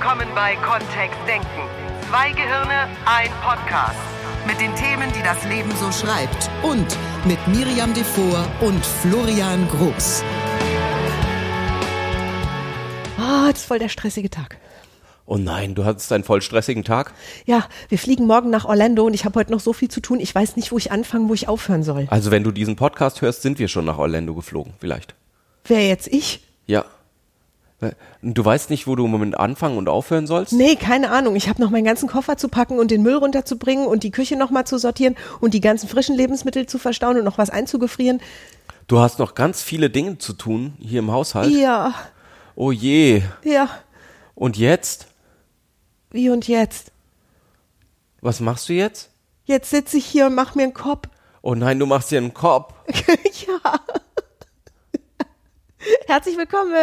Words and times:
willkommen 0.00 0.28
bei 0.34 0.56
Kontext 0.56 1.18
Denken. 1.28 1.46
Zwei 2.08 2.30
Gehirne, 2.32 2.88
ein 3.04 3.28
Podcast. 3.42 3.98
Mit 4.46 4.58
den 4.58 4.74
Themen, 4.74 5.12
die 5.12 5.22
das 5.22 5.44
Leben 5.44 5.70
so 5.76 5.92
schreibt. 5.92 6.48
Und 6.62 6.96
mit 7.26 7.38
Miriam 7.48 7.92
Devor 7.92 8.46
und 8.62 8.82
Florian 8.82 9.68
Groß. 9.68 10.24
Ah, 13.18 13.44
oh, 13.44 13.50
das 13.50 13.60
ist 13.60 13.66
voll 13.66 13.78
der 13.78 13.90
stressige 13.90 14.30
Tag. 14.30 14.56
Oh 15.26 15.36
nein, 15.36 15.74
du 15.74 15.84
hattest 15.84 16.10
einen 16.12 16.24
voll 16.24 16.40
stressigen 16.40 16.82
Tag? 16.82 17.12
Ja, 17.44 17.68
wir 17.90 17.98
fliegen 17.98 18.26
morgen 18.26 18.48
nach 18.48 18.64
Orlando 18.64 19.04
und 19.04 19.12
ich 19.12 19.26
habe 19.26 19.38
heute 19.38 19.52
noch 19.52 19.60
so 19.60 19.74
viel 19.74 19.90
zu 19.90 20.00
tun. 20.00 20.18
Ich 20.18 20.34
weiß 20.34 20.56
nicht, 20.56 20.72
wo 20.72 20.78
ich 20.78 20.90
anfangen, 20.92 21.28
wo 21.28 21.34
ich 21.34 21.46
aufhören 21.46 21.82
soll. 21.82 22.06
Also 22.08 22.30
wenn 22.30 22.42
du 22.42 22.52
diesen 22.52 22.74
Podcast 22.74 23.20
hörst, 23.20 23.42
sind 23.42 23.58
wir 23.58 23.68
schon 23.68 23.84
nach 23.84 23.98
Orlando 23.98 24.34
geflogen, 24.34 24.72
vielleicht. 24.78 25.14
Wer 25.64 25.86
jetzt 25.86 26.08
ich? 26.08 26.40
Ja. 26.66 26.86
Du 28.22 28.44
weißt 28.44 28.68
nicht, 28.68 28.86
wo 28.86 28.94
du 28.94 29.06
im 29.06 29.10
Moment 29.10 29.38
anfangen 29.38 29.78
und 29.78 29.88
aufhören 29.88 30.26
sollst? 30.26 30.52
Nee, 30.52 30.76
keine 30.76 31.10
Ahnung. 31.10 31.34
Ich 31.34 31.48
habe 31.48 31.62
noch 31.62 31.70
meinen 31.70 31.84
ganzen 31.84 32.08
Koffer 32.08 32.36
zu 32.36 32.48
packen 32.48 32.78
und 32.78 32.90
den 32.90 33.02
Müll 33.02 33.16
runterzubringen 33.16 33.86
und 33.86 34.02
die 34.02 34.10
Küche 34.10 34.36
nochmal 34.36 34.66
zu 34.66 34.78
sortieren 34.78 35.16
und 35.40 35.54
die 35.54 35.62
ganzen 35.62 35.88
frischen 35.88 36.14
Lebensmittel 36.14 36.66
zu 36.66 36.78
verstauen 36.78 37.16
und 37.18 37.24
noch 37.24 37.38
was 37.38 37.48
einzugefrieren. 37.48 38.20
Du 38.86 38.98
hast 38.98 39.18
noch 39.18 39.34
ganz 39.34 39.62
viele 39.62 39.88
Dinge 39.88 40.18
zu 40.18 40.34
tun 40.34 40.74
hier 40.78 40.98
im 40.98 41.10
Haushalt. 41.10 41.50
Ja. 41.50 41.94
Oh 42.54 42.70
je. 42.70 43.22
Ja. 43.44 43.70
Und 44.34 44.58
jetzt? 44.58 45.06
Wie 46.10 46.28
und 46.28 46.48
jetzt? 46.48 46.92
Was 48.20 48.40
machst 48.40 48.68
du 48.68 48.74
jetzt? 48.74 49.10
Jetzt 49.44 49.70
sitze 49.70 49.96
ich 49.96 50.04
hier 50.04 50.26
und 50.26 50.34
mach 50.34 50.54
mir 50.54 50.64
einen 50.64 50.74
Kopf. 50.74 51.08
Oh 51.40 51.54
nein, 51.54 51.78
du 51.78 51.86
machst 51.86 52.10
dir 52.10 52.18
einen 52.18 52.34
Kopf. 52.34 52.74
ja. 53.46 53.80
Herzlich 56.06 56.36
willkommen. 56.36 56.74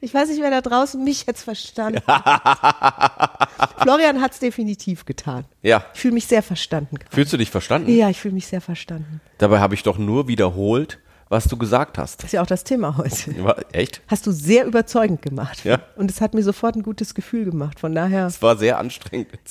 Ich 0.00 0.12
weiß 0.12 0.28
nicht, 0.28 0.40
wer 0.40 0.50
da 0.50 0.60
draußen 0.60 1.02
mich 1.02 1.26
jetzt 1.26 1.42
verstanden 1.42 2.02
hat. 2.06 3.48
Florian 3.82 4.20
hat 4.20 4.32
es 4.32 4.38
definitiv 4.38 5.04
getan. 5.04 5.44
Ja. 5.62 5.84
Ich 5.94 6.00
fühle 6.00 6.14
mich 6.14 6.26
sehr 6.26 6.42
verstanden. 6.42 6.96
Gerade. 6.96 7.14
Fühlst 7.14 7.32
du 7.32 7.36
dich 7.36 7.50
verstanden? 7.50 7.94
Ja, 7.94 8.08
ich 8.10 8.20
fühle 8.20 8.34
mich 8.34 8.46
sehr 8.46 8.60
verstanden. 8.60 9.20
Dabei 9.38 9.60
habe 9.60 9.74
ich 9.74 9.82
doch 9.82 9.98
nur 9.98 10.28
wiederholt, 10.28 10.98
was 11.28 11.44
du 11.44 11.56
gesagt 11.56 11.98
hast. 11.98 12.20
Das 12.20 12.26
ist 12.26 12.32
ja 12.32 12.42
auch 12.42 12.46
das 12.46 12.64
Thema 12.64 12.96
heute. 12.98 13.56
Echt? 13.72 14.02
Hast 14.08 14.26
du 14.26 14.32
sehr 14.32 14.66
überzeugend 14.66 15.22
gemacht. 15.22 15.64
Ja. 15.64 15.80
Und 15.96 16.10
es 16.10 16.20
hat 16.20 16.34
mir 16.34 16.42
sofort 16.42 16.76
ein 16.76 16.82
gutes 16.82 17.14
Gefühl 17.14 17.44
gemacht. 17.46 17.80
Von 17.80 17.94
daher. 17.94 18.26
Es 18.26 18.42
war 18.42 18.56
sehr 18.56 18.78
anstrengend. 18.78 19.38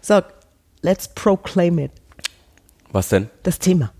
so, 0.00 0.22
let's 0.82 1.08
proclaim 1.08 1.78
it. 1.80 1.90
Was 2.92 3.08
denn? 3.08 3.28
Das 3.42 3.58
Thema. 3.58 3.92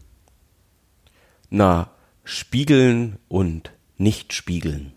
Na, 1.50 1.90
spiegeln 2.24 3.18
und 3.28 3.72
nicht 3.96 4.32
spiegeln. 4.32 4.92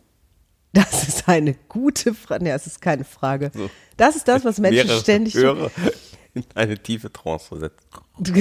Das 0.74 1.08
ist 1.08 1.28
eine 1.28 1.56
gute 1.68 2.14
Frage. 2.14 2.44
Nee, 2.44 2.52
das 2.52 2.68
ist 2.68 2.82
keine 2.82 3.04
Frage. 3.04 3.52
So. 3.54 3.70
Das 3.98 4.16
ist 4.16 4.28
das, 4.28 4.46
was 4.46 4.60
Menschen 4.60 4.90
ständig 4.90 5.36
höre 5.36 5.72
in 6.34 6.44
eine 6.56 6.78
tiefe 6.78 7.12
Trance 7.12 7.48
versetzt. 7.48 7.80
Du, 8.20 8.32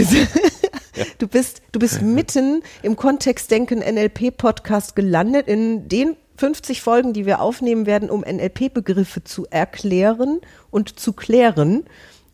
du, 1.18 1.28
bist, 1.28 1.62
du 1.72 1.78
bist 1.78 2.02
mitten 2.02 2.62
im 2.82 2.96
Kontextdenken 2.96 3.78
NLP-Podcast 3.78 4.94
gelandet, 4.94 5.48
in 5.48 5.88
den 5.88 6.16
50 6.36 6.82
Folgen, 6.82 7.12
die 7.12 7.26
wir 7.26 7.40
aufnehmen 7.40 7.86
werden, 7.86 8.10
um 8.10 8.20
NLP-Begriffe 8.20 9.24
zu 9.24 9.46
erklären 9.46 10.40
und 10.70 11.00
zu 11.00 11.12
klären. 11.12 11.84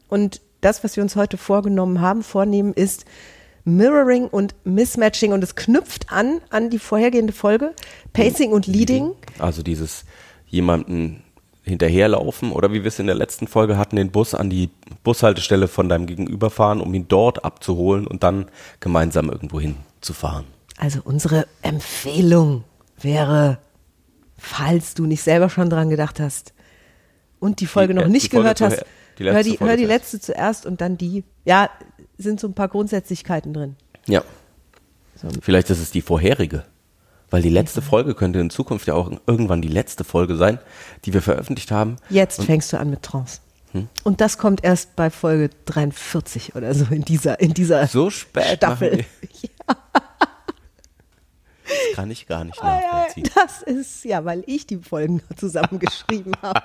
Und 0.09 0.41
das, 0.61 0.83
was 0.85 0.97
wir 0.97 1.03
uns 1.03 1.17
heute 1.17 1.37
vorgenommen 1.37 2.01
haben, 2.01 2.23
vornehmen, 2.23 2.75
ist 2.75 3.05
Mirroring 3.65 4.27
und 4.27 4.55
Mismatching. 4.65 5.33
Und 5.33 5.43
es 5.43 5.55
knüpft 5.55 6.13
an 6.13 6.41
an 6.51 6.71
die 6.71 6.79
vorhergehende 6.79 7.33
Folge, 7.33 7.75
Pacing 8.13 8.53
und 8.53 8.67
Leading. 8.67 9.13
Also 9.39 9.63
dieses 9.63 10.05
jemanden 10.47 11.23
hinterherlaufen 11.65 12.53
oder 12.53 12.73
wie 12.73 12.83
wir 12.83 12.89
es 12.89 12.99
in 12.99 13.07
der 13.07 13.15
letzten 13.15 13.47
Folge 13.47 13.79
hatten, 13.79 13.97
den 13.97 14.11
Bus 14.11 14.35
an 14.35 14.51
die 14.51 14.69
Bushaltestelle 15.03 15.67
von 15.67 15.89
deinem 15.89 16.07
Gegenüber 16.07 16.51
fahren, 16.51 16.81
um 16.81 16.93
ihn 16.93 17.09
dort 17.09 17.45
abzuholen 17.45 18.07
und 18.07 18.23
dann 18.23 18.47
gemeinsam 18.81 19.31
irgendwo 19.31 19.61
hinzufahren. 19.61 20.45
Also 20.77 21.01
unsere 21.03 21.47
Empfehlung 21.63 22.65
wäre, 23.01 23.59
falls 24.37 24.95
du 24.95 25.07
nicht 25.07 25.23
selber 25.23 25.49
schon 25.49 25.71
dran 25.71 25.89
gedacht 25.89 26.21
hast 26.21 26.53
und 27.41 27.61
die 27.61 27.67
Folge 27.67 27.95
die, 27.95 28.01
noch 28.01 28.09
nicht 28.09 28.31
gehört 28.31 28.61
hast, 28.61 28.85
die 29.19 29.25
hör, 29.25 29.43
die, 29.43 29.59
hör 29.59 29.77
die 29.77 29.87
letzte 29.87 30.21
zuerst 30.21 30.67
und 30.67 30.81
dann 30.81 30.99
die. 30.99 31.25
Ja, 31.45 31.71
sind 32.19 32.41
so 32.41 32.49
ein 32.49 32.55
paar 32.55 32.69
Grundsätzlichkeiten 32.69 33.53
drin. 33.53 33.77
Ja. 34.07 34.23
So. 35.17 35.29
Vielleicht 35.41 35.71
ist 35.71 35.81
es 35.81 35.91
die 35.91 36.03
vorherige. 36.03 36.65
Weil 37.31 37.43
die 37.43 37.49
letzte 37.49 37.83
Folge 37.83 38.15
könnte 38.15 38.39
in 38.39 38.51
Zukunft 38.51 38.87
ja 38.87 38.95
auch 38.95 39.11
irgendwann 39.27 39.61
die 39.61 39.69
letzte 39.69 40.05
Folge 40.05 40.37
sein, 40.37 40.59
die 41.05 41.13
wir 41.13 41.23
veröffentlicht 41.23 41.73
haben. 41.73 41.97
Jetzt 42.09 42.39
Und 42.39 42.47
fängst 42.47 42.73
du 42.73 42.79
an 42.79 42.91
mit 42.91 43.03
Trance. 43.03 43.41
Hm? 43.73 43.89
Und 44.05 44.21
das 44.21 44.39
kommt 44.39 44.63
erst 44.63 44.95
bei 44.95 45.11
Folge 45.11 45.51
43 45.65 46.55
oder 46.55 46.75
so 46.75 46.85
in 46.95 47.03
dieser, 47.03 47.41
in 47.41 47.53
dieser 47.53 47.87
so 47.89 48.11
spät 48.11 48.59
Staffel. 48.59 49.05
Ja. 49.69 49.77
Das 51.65 51.97
kann 51.97 52.11
ich 52.11 52.27
gar 52.27 52.45
nicht 52.45 52.63
nachvollziehen. 52.63 53.29
Das 53.35 53.63
ist 53.63 54.05
ja, 54.05 54.25
weil 54.25 54.45
ich 54.47 54.67
die 54.67 54.77
Folgen 54.77 55.23
zusammengeschrieben 55.37 56.35
habe. 56.43 56.61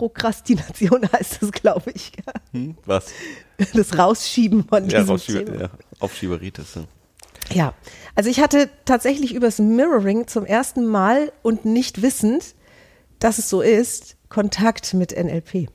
Prokrastination 0.00 1.06
heißt 1.12 1.42
das, 1.42 1.52
glaube 1.52 1.90
ich. 1.92 2.12
Hm, 2.52 2.74
was? 2.86 3.12
Das 3.74 3.98
Rausschieben 3.98 4.64
von 4.66 4.88
ja, 4.88 5.00
diesem 5.00 5.10
Rausschieber, 5.10 5.44
Thema. 5.44 5.60
Ja, 5.60 5.70
Aufschieberitis. 5.98 6.74
Ja. 6.74 6.84
Ja, 7.52 7.74
also 8.14 8.30
ich 8.30 8.40
hatte 8.40 8.70
tatsächlich 8.84 9.34
übers 9.34 9.58
Mirroring 9.58 10.26
zum 10.26 10.46
ersten 10.46 10.86
Mal 10.86 11.32
und 11.42 11.66
nicht 11.66 12.00
wissend, 12.00 12.54
dass 13.18 13.38
es 13.38 13.50
so 13.50 13.60
ist, 13.60 14.16
Kontakt 14.30 14.94
mit 14.94 15.12
NLP. 15.12 15.68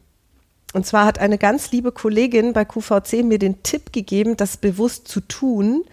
Und 0.73 0.87
zwar 0.87 1.05
hat 1.05 1.19
eine 1.19 1.37
ganz 1.37 1.71
liebe 1.71 1.91
Kollegin 1.91 2.53
bei 2.53 2.65
QVC 2.65 3.23
mir 3.23 3.39
den 3.39 3.61
Tipp 3.61 3.93
gegeben, 3.93 4.37
das 4.37 4.57
bewusst 4.57 5.07
zu 5.07 5.19
tun, 5.21 5.83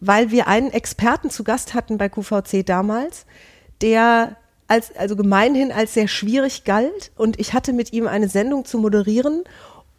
weil 0.00 0.30
wir 0.32 0.48
einen 0.48 0.72
Experten 0.72 1.30
zu 1.30 1.44
Gast 1.44 1.74
hatten 1.74 1.98
bei 1.98 2.08
QVC 2.08 2.64
damals, 2.66 3.26
der 3.82 4.36
als, 4.68 4.94
also 4.96 5.16
gemeinhin 5.16 5.72
als 5.72 5.94
sehr 5.94 6.08
schwierig 6.08 6.64
galt. 6.64 7.12
Und 7.16 7.38
ich 7.38 7.52
hatte 7.52 7.72
mit 7.72 7.92
ihm 7.92 8.06
eine 8.06 8.28
Sendung 8.28 8.64
zu 8.64 8.78
moderieren 8.78 9.44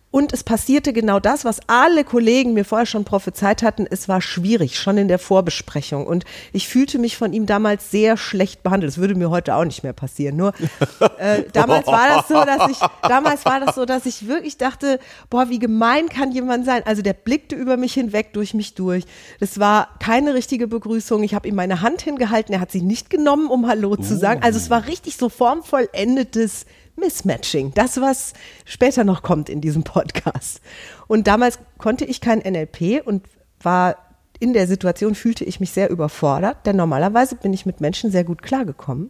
und 0.09 0.31
es 0.31 0.43
passierte 0.43 0.93
genau 0.93 1.19
das, 1.19 1.43
was 1.43 1.59
alle 1.67 2.05
Kollegen 2.05 2.53
mir 2.53 2.63
vorher 2.63 2.85
schon 2.85 3.03
prophezeit 3.03 3.61
hatten. 3.61 3.85
Es 3.89 4.07
war 4.07 4.21
schwierig, 4.21 4.79
schon 4.79 4.97
in 4.97 5.09
der 5.09 5.19
Vorbesprechung. 5.19 6.07
Und 6.07 6.23
ich 6.53 6.69
fühlte 6.69 6.97
mich 6.97 7.17
von 7.17 7.33
ihm 7.33 7.45
damals 7.45 7.91
sehr 7.91 8.15
schlecht 8.15 8.63
behandelt. 8.63 8.93
Das 8.93 8.97
würde 8.99 9.15
mir 9.15 9.29
heute 9.29 9.53
auch 9.55 9.65
nicht 9.65 9.83
mehr 9.83 9.91
passieren. 9.91 10.37
Nur 10.37 10.53
äh, 11.17 11.43
damals 11.51 11.87
war 11.87 12.07
das 12.07 12.27
so, 12.29 12.35
dass 12.45 12.71
ich, 12.71 12.77
damals 13.01 13.43
war 13.43 13.59
das 13.59 13.75
so, 13.75 13.83
dass 13.83 14.05
ich 14.05 14.27
wirklich 14.27 14.57
dachte, 14.57 14.99
boah, 15.29 15.49
wie 15.49 15.59
gemein 15.59 16.07
kann 16.07 16.31
jemand 16.31 16.65
sein? 16.65 16.83
Also 16.85 17.01
der 17.01 17.13
blickte 17.13 17.55
über 17.55 17.75
mich 17.75 17.93
hinweg, 17.93 18.31
durch 18.31 18.53
mich 18.53 18.75
durch. 18.75 19.03
Das 19.41 19.59
war 19.59 19.89
keine 19.99 20.33
richtige 20.33 20.67
Begrüßung. 20.67 21.21
Ich 21.23 21.35
habe 21.35 21.49
ihm 21.49 21.55
meine 21.55 21.81
Hand 21.81 22.01
hingehalten. 22.01 22.53
Er 22.53 22.61
hat 22.61 22.71
sie 22.71 22.81
nicht 22.81 23.09
genommen, 23.09 23.49
um 23.49 23.67
Hallo 23.67 23.97
zu 23.97 24.17
sagen. 24.17 24.41
Also 24.41 24.57
es 24.57 24.69
war 24.69 24.87
richtig 24.87 25.17
so 25.17 25.27
formvollendetes 25.27 26.65
Mismatching, 26.97 27.73
das, 27.73 28.01
was 28.01 28.33
später 28.65 29.03
noch 29.03 29.21
kommt 29.21 29.49
in 29.49 29.61
diesem 29.61 29.83
Podcast. 29.83 30.61
Und 31.07 31.27
damals 31.27 31.59
konnte 31.77 32.05
ich 32.05 32.21
kein 32.21 32.39
NLP 32.39 33.05
und 33.05 33.23
war 33.61 33.97
in 34.39 34.53
der 34.53 34.67
Situation, 34.67 35.15
fühlte 35.15 35.45
ich 35.45 35.59
mich 35.59 35.71
sehr 35.71 35.89
überfordert, 35.89 36.65
denn 36.65 36.75
normalerweise 36.75 37.35
bin 37.35 37.53
ich 37.53 37.65
mit 37.65 37.81
Menschen 37.81 38.11
sehr 38.11 38.23
gut 38.23 38.41
klargekommen 38.41 39.09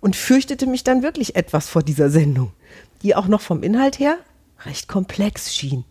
und 0.00 0.16
fürchtete 0.16 0.66
mich 0.66 0.84
dann 0.84 1.02
wirklich 1.02 1.36
etwas 1.36 1.68
vor 1.68 1.82
dieser 1.82 2.10
Sendung, 2.10 2.52
die 3.02 3.14
auch 3.14 3.28
noch 3.28 3.40
vom 3.40 3.62
Inhalt 3.62 3.98
her 3.98 4.16
recht 4.64 4.88
komplex 4.88 5.54
schien. 5.54 5.84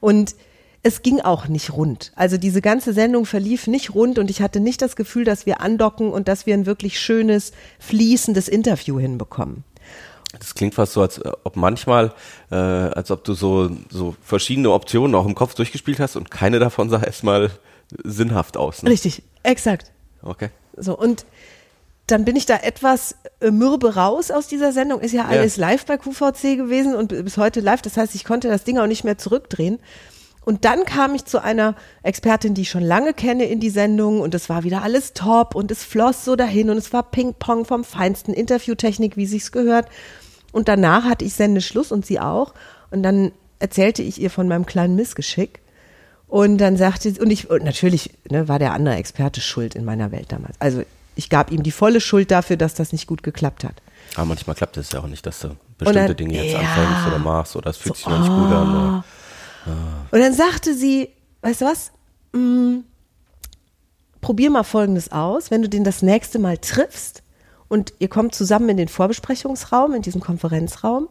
Und 0.00 0.34
es 0.82 1.02
ging 1.02 1.20
auch 1.20 1.46
nicht 1.46 1.72
rund. 1.72 2.12
Also 2.16 2.36
diese 2.36 2.60
ganze 2.60 2.92
Sendung 2.92 3.24
verlief 3.24 3.68
nicht 3.68 3.94
rund 3.94 4.18
und 4.18 4.30
ich 4.30 4.42
hatte 4.42 4.58
nicht 4.58 4.82
das 4.82 4.96
Gefühl, 4.96 5.24
dass 5.24 5.46
wir 5.46 5.60
andocken 5.60 6.10
und 6.10 6.26
dass 6.26 6.46
wir 6.46 6.54
ein 6.54 6.66
wirklich 6.66 6.98
schönes, 7.00 7.52
fließendes 7.78 8.48
Interview 8.48 8.98
hinbekommen. 8.98 9.64
Das 10.38 10.54
klingt 10.54 10.74
fast 10.74 10.94
so, 10.94 11.02
als 11.02 11.20
ob 11.44 11.56
manchmal, 11.56 12.12
äh, 12.50 12.54
als 12.54 13.10
ob 13.10 13.24
du 13.24 13.34
so, 13.34 13.70
so 13.90 14.16
verschiedene 14.22 14.70
Optionen 14.70 15.14
auch 15.14 15.26
im 15.26 15.34
Kopf 15.34 15.54
durchgespielt 15.54 16.00
hast 16.00 16.16
und 16.16 16.30
keine 16.30 16.58
davon 16.58 16.88
sah 16.88 17.02
erstmal 17.02 17.50
sinnhaft 18.02 18.56
aus. 18.56 18.82
Ne? 18.82 18.90
Richtig, 18.90 19.22
exakt. 19.42 19.92
Okay. 20.22 20.50
So, 20.76 20.96
und 20.96 21.26
dann 22.06 22.24
bin 22.24 22.36
ich 22.36 22.46
da 22.46 22.56
etwas 22.56 23.16
äh, 23.40 23.50
mürbe 23.50 23.94
raus 23.94 24.30
aus 24.30 24.46
dieser 24.46 24.72
Sendung. 24.72 25.00
Ist 25.00 25.12
ja 25.12 25.26
alles 25.26 25.56
ja. 25.56 25.68
live 25.68 25.86
bei 25.86 25.98
QVC 25.98 26.56
gewesen 26.56 26.94
und 26.94 27.08
bis 27.08 27.36
heute 27.36 27.60
live. 27.60 27.82
Das 27.82 27.96
heißt, 27.96 28.14
ich 28.14 28.24
konnte 28.24 28.48
das 28.48 28.64
Ding 28.64 28.78
auch 28.78 28.86
nicht 28.86 29.04
mehr 29.04 29.18
zurückdrehen. 29.18 29.78
Und 30.44 30.64
dann 30.64 30.84
kam 30.84 31.14
ich 31.14 31.24
zu 31.24 31.40
einer 31.40 31.76
Expertin, 32.02 32.54
die 32.54 32.62
ich 32.62 32.70
schon 32.70 32.82
lange 32.82 33.14
kenne 33.14 33.44
in 33.44 33.60
die 33.60 33.70
Sendung 33.70 34.20
und 34.20 34.34
es 34.34 34.48
war 34.48 34.64
wieder 34.64 34.82
alles 34.82 35.12
top 35.12 35.54
und 35.54 35.70
es 35.70 35.84
floss 35.84 36.24
so 36.24 36.34
dahin 36.34 36.68
und 36.68 36.76
es 36.76 36.92
war 36.92 37.04
Ping-Pong 37.04 37.64
vom 37.64 37.84
feinsten 37.84 38.34
Interviewtechnik, 38.34 39.16
wie 39.16 39.26
sich's 39.26 39.52
gehört. 39.52 39.86
Und 40.52 40.68
danach 40.68 41.04
hatte 41.04 41.24
ich 41.24 41.34
Sendeschluss 41.34 41.90
und 41.92 42.06
sie 42.06 42.20
auch. 42.20 42.54
Und 42.90 43.02
dann 43.02 43.32
erzählte 43.58 44.02
ich 44.02 44.20
ihr 44.20 44.30
von 44.30 44.46
meinem 44.48 44.66
kleinen 44.66 44.94
Missgeschick. 44.96 45.60
Und 46.28 46.58
dann 46.58 46.76
sagte, 46.76 47.12
und 47.20 47.30
ich, 47.30 47.50
und 47.50 47.64
natürlich 47.64 48.10
ne, 48.30 48.48
war 48.48 48.58
der 48.58 48.72
andere 48.72 48.94
Experte 48.96 49.40
schuld 49.40 49.74
in 49.74 49.84
meiner 49.84 50.12
Welt 50.12 50.32
damals. 50.32 50.56
Also 50.60 50.82
ich 51.14 51.28
gab 51.28 51.50
ihm 51.50 51.62
die 51.62 51.70
volle 51.72 52.00
Schuld 52.00 52.30
dafür, 52.30 52.56
dass 52.56 52.74
das 52.74 52.92
nicht 52.92 53.06
gut 53.06 53.22
geklappt 53.22 53.64
hat. 53.64 53.74
Aber 54.14 54.26
manchmal 54.26 54.56
klappt 54.56 54.76
es 54.78 54.92
ja 54.92 55.00
auch 55.00 55.06
nicht, 55.06 55.24
dass 55.26 55.40
du 55.40 55.48
bestimmte 55.78 56.08
dann- 56.08 56.16
Dinge 56.16 56.42
jetzt 56.42 56.52
ja. 56.52 56.60
anfängst 56.60 57.06
oder 57.06 57.18
machst 57.18 57.56
oder 57.56 57.70
es 57.70 57.76
fühlt 57.76 57.96
sich 57.96 58.04
So, 58.04 58.10
noch 58.10 58.20
nicht 58.20 58.28
gut 58.30 58.52
an. 58.52 58.68
Oder. 58.74 59.04
Und 60.10 60.20
dann 60.20 60.34
sagte 60.34 60.74
sie, 60.74 61.10
weißt 61.42 61.60
du 61.60 61.64
was? 61.66 61.92
Mm, 62.32 62.78
probier 64.20 64.50
mal 64.50 64.64
Folgendes 64.64 65.12
aus, 65.12 65.50
wenn 65.50 65.62
du 65.62 65.68
den 65.68 65.84
das 65.84 66.02
nächste 66.02 66.38
Mal 66.38 66.58
triffst 66.58 67.22
und 67.72 67.94
ihr 68.00 68.08
kommt 68.08 68.34
zusammen 68.34 68.68
in 68.68 68.76
den 68.76 68.88
Vorbesprechungsraum, 68.88 69.94
in 69.94 70.02
diesen 70.02 70.20
Konferenzraum, 70.20 71.08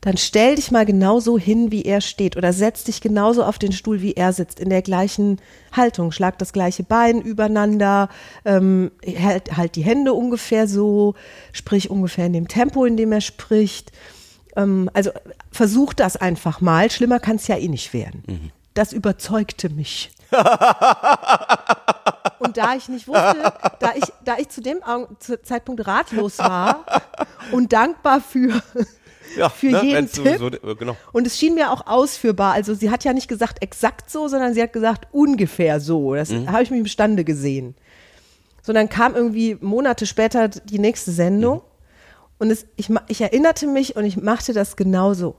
dann 0.00 0.16
stell 0.16 0.54
dich 0.54 0.70
mal 0.70 0.86
genauso 0.86 1.36
hin, 1.36 1.72
wie 1.72 1.82
er 1.82 2.00
steht 2.00 2.36
oder 2.36 2.52
setz 2.52 2.84
dich 2.84 3.00
genauso 3.00 3.42
auf 3.42 3.58
den 3.58 3.72
Stuhl, 3.72 4.00
wie 4.00 4.12
er 4.12 4.32
sitzt, 4.32 4.60
in 4.60 4.70
der 4.70 4.80
gleichen 4.80 5.40
Haltung. 5.72 6.12
Schlag 6.12 6.38
das 6.38 6.52
gleiche 6.52 6.84
Bein 6.84 7.20
übereinander, 7.20 8.10
ähm, 8.44 8.92
halt, 9.04 9.56
halt 9.56 9.74
die 9.74 9.82
Hände 9.82 10.12
ungefähr 10.12 10.68
so, 10.68 11.16
sprich 11.52 11.90
ungefähr 11.90 12.26
in 12.26 12.32
dem 12.32 12.46
Tempo, 12.46 12.84
in 12.84 12.96
dem 12.96 13.10
er 13.10 13.20
spricht. 13.20 13.90
Ähm, 14.54 14.88
also 14.94 15.10
versuch 15.50 15.94
das 15.94 16.16
einfach 16.16 16.60
mal. 16.60 16.92
Schlimmer 16.92 17.18
kann 17.18 17.36
es 17.36 17.48
ja 17.48 17.56
eh 17.56 17.66
nicht 17.66 17.92
werden. 17.92 18.22
Das 18.74 18.92
überzeugte 18.92 19.68
mich. 19.68 20.12
Und 22.38 22.56
da 22.56 22.74
ich 22.74 22.88
nicht 22.88 23.08
wusste, 23.08 23.52
da 23.80 23.92
ich, 23.96 24.04
da 24.24 24.36
ich 24.38 24.48
zu 24.48 24.60
dem 24.60 24.78
Zeitpunkt 25.42 25.86
ratlos 25.86 26.38
war 26.38 26.84
und 27.52 27.72
dankbar 27.72 28.20
für, 28.20 28.62
Ja, 29.36 29.48
für 29.48 29.70
ne, 29.72 29.82
jeden 29.82 30.10
Tipp. 30.10 30.38
sowieso- 30.38 30.46
äh, 30.70 30.74
genau. 30.76 30.96
Und 31.12 31.26
es 31.26 31.36
schien 31.38 31.54
mir 31.54 31.72
auch 31.72 31.86
ausführbar. 31.86 32.52
Also 32.52 32.74
sie 32.74 32.90
hat 32.90 33.04
ja 33.04 33.12
nicht 33.12 33.28
gesagt 33.28 33.62
exakt 33.62 34.10
so, 34.10 34.28
sondern 34.28 34.54
sie 34.54 34.62
hat 34.62 34.72
gesagt 34.72 35.08
ungefähr 35.12 35.80
so. 35.80 36.14
Das 36.14 36.30
Mhm. 36.30 36.50
habe 36.50 36.62
ich 36.62 36.70
mich 36.70 36.80
imstande 36.80 37.24
gesehen. 37.24 37.74
So, 38.62 38.72
dann 38.72 38.88
kam 38.88 39.14
irgendwie 39.16 39.56
Monate 39.60 40.06
später 40.06 40.48
die 40.48 40.78
nächste 40.78 41.10
Sendung. 41.10 41.58
Mhm. 41.58 41.62
Und 42.38 42.50
es, 42.52 42.66
ich, 42.76 42.88
ich 43.08 43.20
erinnerte 43.20 43.66
mich 43.66 43.96
und 43.96 44.04
ich 44.04 44.16
machte 44.16 44.52
das 44.52 44.76
genauso. 44.76 45.34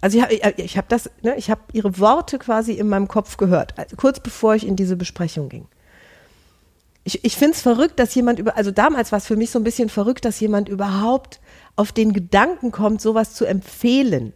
Also 0.00 0.18
ich 0.18 0.22
habe 0.22 0.34
ich, 0.34 0.64
ich 0.64 0.78
hab 0.78 0.88
das, 0.88 1.10
ne, 1.22 1.34
ich 1.36 1.50
habe 1.50 1.60
ihre 1.72 1.98
Worte 1.98 2.38
quasi 2.38 2.72
in 2.72 2.88
meinem 2.88 3.08
Kopf 3.08 3.36
gehört, 3.36 3.78
also 3.78 3.96
kurz 3.96 4.20
bevor 4.20 4.54
ich 4.54 4.66
in 4.66 4.76
diese 4.76 4.96
Besprechung 4.96 5.48
ging. 5.48 5.66
Ich, 7.04 7.24
ich 7.24 7.36
finde 7.36 7.54
es 7.54 7.62
verrückt, 7.62 7.98
dass 7.98 8.14
jemand 8.14 8.38
über, 8.38 8.56
also 8.56 8.70
damals 8.70 9.12
war 9.12 9.18
es 9.18 9.26
für 9.26 9.36
mich 9.36 9.50
so 9.50 9.58
ein 9.58 9.64
bisschen 9.64 9.88
verrückt, 9.88 10.24
dass 10.24 10.40
jemand 10.40 10.68
überhaupt 10.68 11.40
auf 11.76 11.92
den 11.92 12.12
Gedanken 12.12 12.72
kommt, 12.72 13.00
sowas 13.00 13.34
zu 13.34 13.46
empfehlen. 13.46 14.32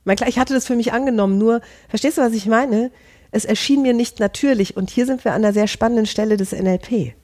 Ich 0.00 0.06
meine, 0.06 0.16
klar, 0.16 0.28
ich 0.28 0.38
hatte 0.38 0.54
das 0.54 0.66
für 0.66 0.76
mich 0.76 0.92
angenommen, 0.92 1.38
nur, 1.38 1.60
verstehst 1.88 2.18
du, 2.18 2.22
was 2.22 2.32
ich 2.32 2.46
meine? 2.46 2.90
Es 3.30 3.44
erschien 3.44 3.82
mir 3.82 3.92
nicht 3.92 4.20
natürlich 4.20 4.76
und 4.76 4.90
hier 4.90 5.06
sind 5.06 5.24
wir 5.24 5.32
an 5.32 5.44
einer 5.44 5.52
sehr 5.52 5.68
spannenden 5.68 6.06
Stelle 6.06 6.36
des 6.36 6.52
NLP. 6.52 7.14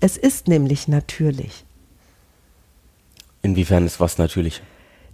Es 0.00 0.16
ist 0.16 0.46
nämlich 0.46 0.88
natürlich, 0.88 1.64
Inwiefern 3.42 3.86
ist 3.86 4.00
was 4.00 4.18
natürlich? 4.18 4.62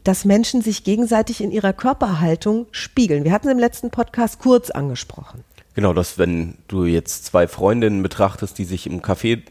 Dass 0.04 0.24
Menschen 0.24 0.62
sich 0.62 0.84
gegenseitig 0.84 1.42
in 1.42 1.50
ihrer 1.50 1.72
Körperhaltung 1.72 2.66
spiegeln. 2.70 3.24
Wir 3.24 3.32
hatten 3.32 3.48
es 3.48 3.52
im 3.52 3.58
letzten 3.58 3.90
Podcast 3.90 4.38
kurz 4.38 4.70
angesprochen. 4.70 5.42
Genau, 5.74 5.92
dass 5.92 6.18
wenn 6.18 6.58
du 6.68 6.84
jetzt 6.84 7.24
zwei 7.24 7.48
Freundinnen 7.48 8.02
betrachtest, 8.02 8.58
die 8.58 8.64
sich 8.64 8.86
im 8.86 9.00
Café 9.02 9.42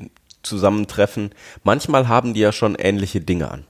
zusammentreffen, 0.44 1.32
manchmal 1.64 2.08
haben 2.08 2.34
die 2.34 2.40
ja 2.40 2.52
schon 2.52 2.76
ähnliche 2.76 3.20
Dinge 3.20 3.52
an. 3.52 3.66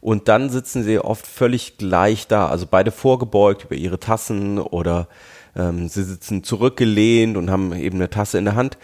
Und 0.00 0.28
dann 0.28 0.50
sitzen 0.50 0.82
sie 0.82 0.98
oft 0.98 1.26
völlig 1.26 1.78
gleich 1.78 2.26
da, 2.26 2.48
also 2.48 2.66
beide 2.68 2.90
vorgebeugt 2.90 3.64
über 3.64 3.74
ihre 3.74 4.00
Tassen 4.00 4.58
oder 4.58 5.08
ähm, 5.54 5.88
sie 5.88 6.02
sitzen 6.02 6.42
zurückgelehnt 6.42 7.36
und 7.36 7.50
haben 7.50 7.72
eben 7.74 7.96
eine 7.96 8.10
Tasse 8.10 8.38
in 8.38 8.46
der 8.46 8.56
Hand. 8.56 8.78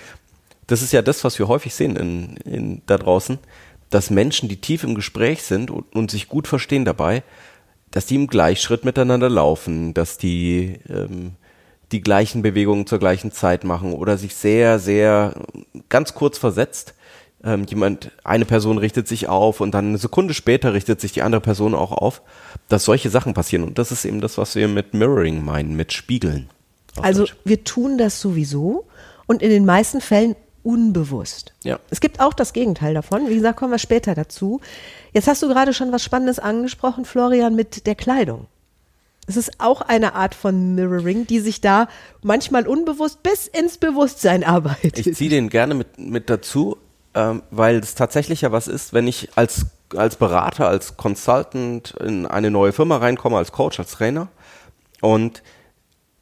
Das 0.66 0.82
ist 0.82 0.92
ja 0.92 1.00
das, 1.00 1.24
was 1.24 1.38
wir 1.38 1.48
häufig 1.48 1.74
sehen 1.74 1.96
in, 1.96 2.36
in, 2.38 2.82
da 2.86 2.98
draußen, 2.98 3.38
dass 3.90 4.10
Menschen, 4.10 4.48
die 4.48 4.60
tief 4.60 4.84
im 4.84 4.94
Gespräch 4.94 5.42
sind 5.42 5.70
und, 5.70 5.94
und 5.94 6.10
sich 6.10 6.28
gut 6.28 6.48
verstehen 6.48 6.84
dabei, 6.84 7.22
dass 7.90 8.06
die 8.06 8.16
im 8.16 8.26
Gleichschritt 8.26 8.84
miteinander 8.84 9.30
laufen, 9.30 9.94
dass 9.94 10.18
die 10.18 10.80
ähm, 10.88 11.32
die 11.92 12.00
gleichen 12.00 12.42
Bewegungen 12.42 12.86
zur 12.86 12.98
gleichen 12.98 13.32
Zeit 13.32 13.64
machen 13.64 13.92
oder 13.92 14.18
sich 14.18 14.34
sehr, 14.34 14.78
sehr 14.78 15.34
ganz 15.88 16.14
kurz 16.14 16.38
versetzt. 16.38 16.94
Ähm, 17.44 17.64
jemand, 17.68 18.10
eine 18.24 18.44
Person 18.44 18.78
richtet 18.78 19.06
sich 19.06 19.28
auf 19.28 19.60
und 19.60 19.72
dann 19.72 19.88
eine 19.88 19.98
Sekunde 19.98 20.34
später 20.34 20.72
richtet 20.72 21.00
sich 21.00 21.12
die 21.12 21.22
andere 21.22 21.40
Person 21.40 21.74
auch 21.74 21.92
auf, 21.92 22.22
dass 22.68 22.84
solche 22.84 23.10
Sachen 23.10 23.34
passieren. 23.34 23.64
Und 23.64 23.78
das 23.78 23.92
ist 23.92 24.04
eben 24.04 24.20
das, 24.20 24.36
was 24.38 24.56
wir 24.56 24.68
mit 24.68 24.94
Mirroring 24.94 25.44
meinen, 25.44 25.76
mit 25.76 25.92
Spiegeln. 25.92 26.50
Also 27.00 27.20
Deutsch. 27.20 27.36
wir 27.44 27.62
tun 27.62 27.98
das 27.98 28.20
sowieso 28.20 28.86
und 29.26 29.42
in 29.42 29.50
den 29.50 29.64
meisten 29.64 30.00
Fällen 30.00 30.34
unbewusst. 30.66 31.52
Ja. 31.62 31.78
Es 31.90 32.00
gibt 32.00 32.18
auch 32.20 32.34
das 32.34 32.52
Gegenteil 32.52 32.92
davon. 32.92 33.28
Wie 33.28 33.36
gesagt, 33.36 33.56
kommen 33.56 33.70
wir 33.70 33.78
später 33.78 34.16
dazu. 34.16 34.60
Jetzt 35.12 35.28
hast 35.28 35.42
du 35.42 35.48
gerade 35.48 35.72
schon 35.72 35.92
was 35.92 36.02
Spannendes 36.02 36.40
angesprochen, 36.40 37.04
Florian, 37.04 37.54
mit 37.54 37.86
der 37.86 37.94
Kleidung. 37.94 38.48
Es 39.28 39.36
ist 39.36 39.60
auch 39.60 39.80
eine 39.80 40.14
Art 40.14 40.34
von 40.34 40.74
Mirroring, 40.74 41.26
die 41.26 41.38
sich 41.38 41.60
da 41.60 41.88
manchmal 42.22 42.66
unbewusst 42.66 43.22
bis 43.22 43.46
ins 43.46 43.78
Bewusstsein 43.78 44.42
arbeitet. 44.42 45.06
Ich 45.06 45.16
ziehe 45.16 45.30
den 45.30 45.48
gerne 45.48 45.74
mit, 45.74 45.98
mit 45.98 46.30
dazu, 46.30 46.76
ähm, 47.14 47.42
weil 47.50 47.76
es 47.76 47.94
tatsächlich 47.94 48.40
ja 48.40 48.50
was 48.50 48.66
ist, 48.66 48.92
wenn 48.92 49.06
ich 49.06 49.30
als, 49.36 49.66
als 49.94 50.16
Berater, 50.16 50.68
als 50.68 50.96
Consultant 50.96 51.94
in 52.00 52.26
eine 52.26 52.50
neue 52.50 52.72
Firma 52.72 52.96
reinkomme, 52.96 53.36
als 53.36 53.52
Coach, 53.52 53.78
als 53.78 53.92
Trainer 53.92 54.28
und 55.00 55.42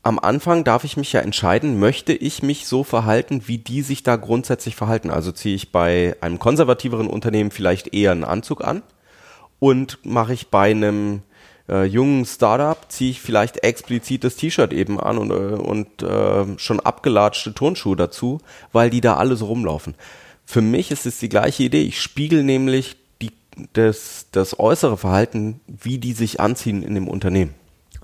am 0.05 0.19
Anfang 0.19 0.65
darf 0.65 0.85
ich 0.85 0.99
mich 0.99 1.13
ja 1.13 1.21
entscheiden, 1.21 1.79
möchte 1.79 2.13
ich 2.13 2.43
mich 2.43 2.67
so 2.67 2.85
verhalten, 2.85 3.43
wie 3.47 3.57
die 3.57 3.81
sich 3.81 4.03
da 4.03 4.17
grundsätzlich 4.17 4.77
verhalten. 4.77 5.11
Also 5.11 5.33
ziehe 5.33 5.57
ich 5.57 5.73
bei 5.73 6.15
einem 6.21 6.39
konservativeren 6.39 7.07
Unternehmen 7.07 7.51
vielleicht 7.51 7.95
eher 7.95 8.13
einen 8.13 8.25
Anzug 8.25 8.63
an 8.63 8.83
und 9.59 9.99
mache 10.05 10.35
ich 10.35 10.49
bei 10.49 10.71
einem 10.71 11.23
äh, 11.71 11.85
jungen 11.85 12.27
Startup, 12.27 12.79
ziehe 12.89 13.13
ich 13.13 13.23
vielleicht 13.23 13.65
explizit 13.65 14.25
das 14.25 14.37
T-Shirt 14.37 14.75
eben 14.75 15.01
an 15.01 15.17
und, 15.17 15.31
äh, 15.31 15.35
und 15.35 16.03
äh, 16.03 16.59
schon 16.59 16.81
abgelatschte 16.81 17.55
Turnschuhe 17.55 17.97
dazu, 17.97 18.41
weil 18.73 18.91
die 18.91 19.01
da 19.01 19.17
alle 19.17 19.37
so 19.37 19.47
rumlaufen. 19.47 19.95
Für 20.45 20.61
mich 20.61 20.91
ist 20.91 21.07
es 21.07 21.19
die 21.19 21.31
gleiche 21.31 21.63
Idee. 21.63 21.83
Ich 21.83 22.03
spiegel 22.03 22.43
nämlich 22.43 22.97
die, 23.23 23.33
das, 23.73 24.27
das 24.33 24.59
äußere 24.59 24.99
Verhalten, 24.99 25.61
wie 25.67 25.97
die 25.97 26.13
sich 26.13 26.41
anziehen 26.41 26.83
in 26.83 26.95
dem 26.95 27.09
Unternehmen. 27.09 27.55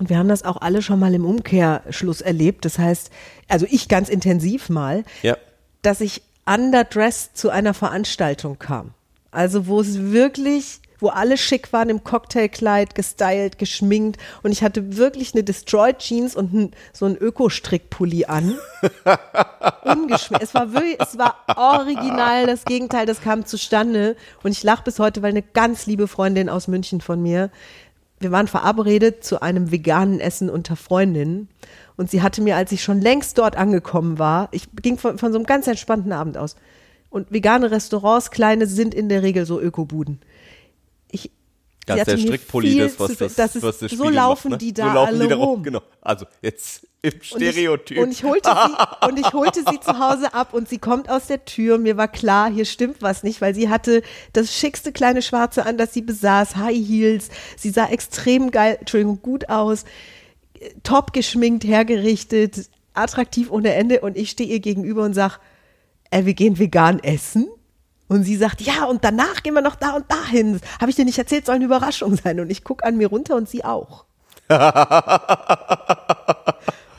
Und 0.01 0.09
wir 0.09 0.17
haben 0.17 0.29
das 0.29 0.41
auch 0.43 0.57
alle 0.61 0.81
schon 0.81 0.97
mal 0.97 1.13
im 1.13 1.25
Umkehrschluss 1.25 2.21
erlebt. 2.21 2.65
Das 2.65 2.79
heißt, 2.79 3.11
also 3.47 3.67
ich 3.69 3.87
ganz 3.87 4.09
intensiv 4.09 4.67
mal, 4.67 5.03
Ja. 5.21 5.37
dass 5.83 6.01
ich 6.01 6.23
underdressed 6.47 7.37
zu 7.37 7.51
einer 7.51 7.75
Veranstaltung 7.75 8.57
kam. 8.57 8.95
Also 9.29 9.67
wo 9.67 9.79
es 9.79 10.01
wirklich, 10.11 10.79
wo 10.97 11.09
alle 11.09 11.37
schick 11.37 11.71
waren 11.71 11.89
im 11.89 12.03
Cocktailkleid, 12.03 12.95
gestylt, 12.95 13.59
geschminkt 13.59 14.19
und 14.41 14.51
ich 14.51 14.63
hatte 14.63 14.97
wirklich 14.97 15.35
eine 15.35 15.43
Destroyed 15.43 15.99
Jeans 15.99 16.35
und 16.35 16.51
ein, 16.51 16.71
so 16.93 17.05
ein 17.05 17.15
Öko-Strickpulli 17.15 18.25
an. 18.25 18.57
Ungeschminkt. 19.85 20.43
Es 20.43 20.55
war 20.55 20.73
wirklich, 20.73 20.97
es 20.99 21.15
war 21.17 21.35
original 21.55 22.47
das 22.47 22.65
Gegenteil, 22.65 23.05
das 23.05 23.21
kam 23.21 23.45
zustande 23.45 24.15
und 24.41 24.51
ich 24.51 24.63
lache 24.63 24.83
bis 24.83 24.97
heute, 24.97 25.21
weil 25.21 25.29
eine 25.29 25.43
ganz 25.43 25.85
liebe 25.85 26.07
Freundin 26.07 26.49
aus 26.49 26.67
München 26.67 27.01
von 27.01 27.21
mir, 27.21 27.51
wir 28.21 28.31
waren 28.31 28.47
verabredet 28.47 29.23
zu 29.23 29.41
einem 29.41 29.71
veganen 29.71 30.19
Essen 30.19 30.49
unter 30.49 30.75
Freundinnen 30.75 31.49
und 31.97 32.09
sie 32.09 32.21
hatte 32.21 32.41
mir, 32.41 32.55
als 32.55 32.71
ich 32.71 32.83
schon 32.83 33.01
längst 33.01 33.37
dort 33.37 33.55
angekommen 33.55 34.19
war, 34.19 34.49
ich 34.51 34.67
ging 34.81 34.97
von, 34.97 35.17
von 35.17 35.31
so 35.31 35.37
einem 35.37 35.45
ganz 35.45 35.67
entspannten 35.67 36.11
Abend 36.11 36.37
aus 36.37 36.55
und 37.09 37.31
vegane 37.31 37.71
Restaurants, 37.71 38.31
kleine, 38.31 38.67
sind 38.67 38.93
in 38.93 39.09
der 39.09 39.21
Regel 39.21 39.45
so 39.45 39.59
Ökobuden. 39.59 40.19
Ich, 41.81 41.85
Das 41.87 41.95
sie 41.95 42.01
ist 42.01 42.07
der 42.07 42.17
Strickpulli, 42.17 42.77
das, 42.77 42.99
was 42.99 43.17
das, 43.17 43.35
das 43.35 43.55
ist, 43.55 43.63
was 43.63 43.79
das 43.79 43.91
so 43.91 44.09
laufen 44.09 44.51
macht, 44.51 44.61
ne? 44.61 44.67
die 44.67 44.73
da 44.73 44.87
so 44.87 44.93
laufen 44.93 45.15
alle 45.15 45.23
die 45.23 45.29
da 45.29 45.35
rum. 45.35 45.63
Genau. 45.63 45.81
Also 46.01 46.25
jetzt 46.41 46.87
im 47.01 47.13
Und 47.13 47.25
Stereotyp. 47.25 47.97
Ich, 47.97 48.03
und 48.03 48.11
ich 48.11 48.23
holte 48.23 48.49
sie 48.49 49.07
und 49.07 49.19
ich 49.19 49.33
holte 49.33 49.63
sie 49.67 49.79
zu 49.79 49.97
Hause 49.97 50.33
ab 50.33 50.53
und 50.53 50.69
sie 50.69 50.77
kommt 50.77 51.09
aus 51.09 51.27
der 51.27 51.43
Tür 51.45 51.75
und 51.75 51.83
mir 51.83 51.97
war 51.97 52.07
klar, 52.07 52.51
hier 52.51 52.65
stimmt 52.65 53.01
was 53.01 53.23
nicht, 53.23 53.41
weil 53.41 53.55
sie 53.55 53.69
hatte 53.69 54.03
das 54.33 54.55
schickste 54.55 54.91
kleine 54.91 55.21
Schwarze 55.21 55.65
an, 55.65 55.77
das 55.77 55.93
sie 55.93 56.01
besaß, 56.01 56.57
High 56.57 56.75
Heels. 56.75 57.29
Sie 57.57 57.71
sah 57.71 57.87
extrem 57.87 58.51
geil, 58.51 58.77
Entschuldigung, 58.79 59.21
gut 59.21 59.49
aus, 59.49 59.85
top 60.83 61.13
geschminkt, 61.13 61.63
hergerichtet, 61.63 62.69
attraktiv 62.93 63.49
ohne 63.49 63.73
Ende 63.73 64.01
und 64.01 64.17
ich 64.17 64.29
stehe 64.29 64.49
ihr 64.49 64.59
gegenüber 64.59 65.03
und 65.03 65.13
sag, 65.13 65.39
äh, 66.11 66.25
wir 66.25 66.33
gehen 66.33 66.59
vegan 66.59 66.99
essen. 66.99 67.47
Und 68.11 68.25
sie 68.25 68.35
sagt, 68.35 68.59
ja, 68.59 68.83
und 68.83 69.05
danach 69.05 69.41
gehen 69.41 69.53
wir 69.53 69.61
noch 69.61 69.75
da 69.75 69.91
und 69.91 70.11
dahin. 70.11 70.59
Habe 70.81 70.89
ich 70.89 70.97
dir 70.97 71.05
nicht 71.05 71.17
erzählt, 71.17 71.45
soll 71.45 71.55
eine 71.55 71.63
Überraschung 71.63 72.17
sein. 72.17 72.41
Und 72.41 72.49
ich 72.49 72.65
gucke 72.65 72.83
an 72.83 72.97
mir 72.97 73.07
runter 73.07 73.37
und 73.37 73.47
sie 73.47 73.63
auch. 73.63 74.03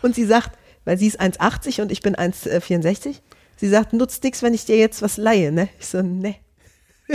Und 0.00 0.14
sie 0.14 0.24
sagt, 0.24 0.52
weil 0.86 0.96
sie 0.96 1.06
ist 1.06 1.20
1,80 1.20 1.82
und 1.82 1.92
ich 1.92 2.00
bin 2.00 2.16
1,64, 2.16 3.16
sie 3.56 3.68
sagt, 3.68 3.92
nutzt 3.92 4.24
nix, 4.24 4.42
wenn 4.42 4.54
ich 4.54 4.64
dir 4.64 4.78
jetzt 4.78 5.02
was 5.02 5.18
leihe, 5.18 5.52
ne? 5.52 5.68
Ich 5.78 5.86
so, 5.86 6.00
ne. 6.02 6.36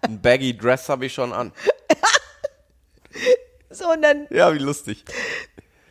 Ein 0.00 0.20
Baggy 0.20 0.56
Dress 0.56 0.88
habe 0.88 1.06
ich 1.06 1.12
schon 1.12 1.34
an. 1.34 1.52
So, 3.68 3.90
und 3.90 4.00
dann 4.00 4.26
Ja, 4.30 4.54
wie 4.54 4.58
lustig. 4.58 5.04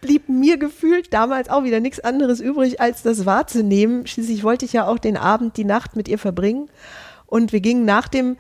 Blieb 0.02 0.30
mir 0.30 0.58
gefühlt 0.58 1.14
damals 1.14 1.50
auch 1.50 1.64
wieder 1.64 1.80
nichts 1.80 2.00
anderes 2.00 2.40
übrig, 2.40 2.80
als 2.80 3.02
das 3.02 3.26
wahrzunehmen. 3.26 4.08
Schließlich 4.08 4.44
wollte 4.44 4.66
ich 4.66 4.74
ja 4.74 4.88
auch 4.88 5.00
den 5.00 5.18
Abend, 5.18 5.58
die 5.58 5.66
Nacht 5.66 5.96
mit 5.96 6.08
ihr 6.08 6.20
verbringen. 6.20 6.70
Und 7.26 7.54
wir 7.54 7.60
gingen 7.60 7.86
nach 7.86 8.08
dem 8.08 8.38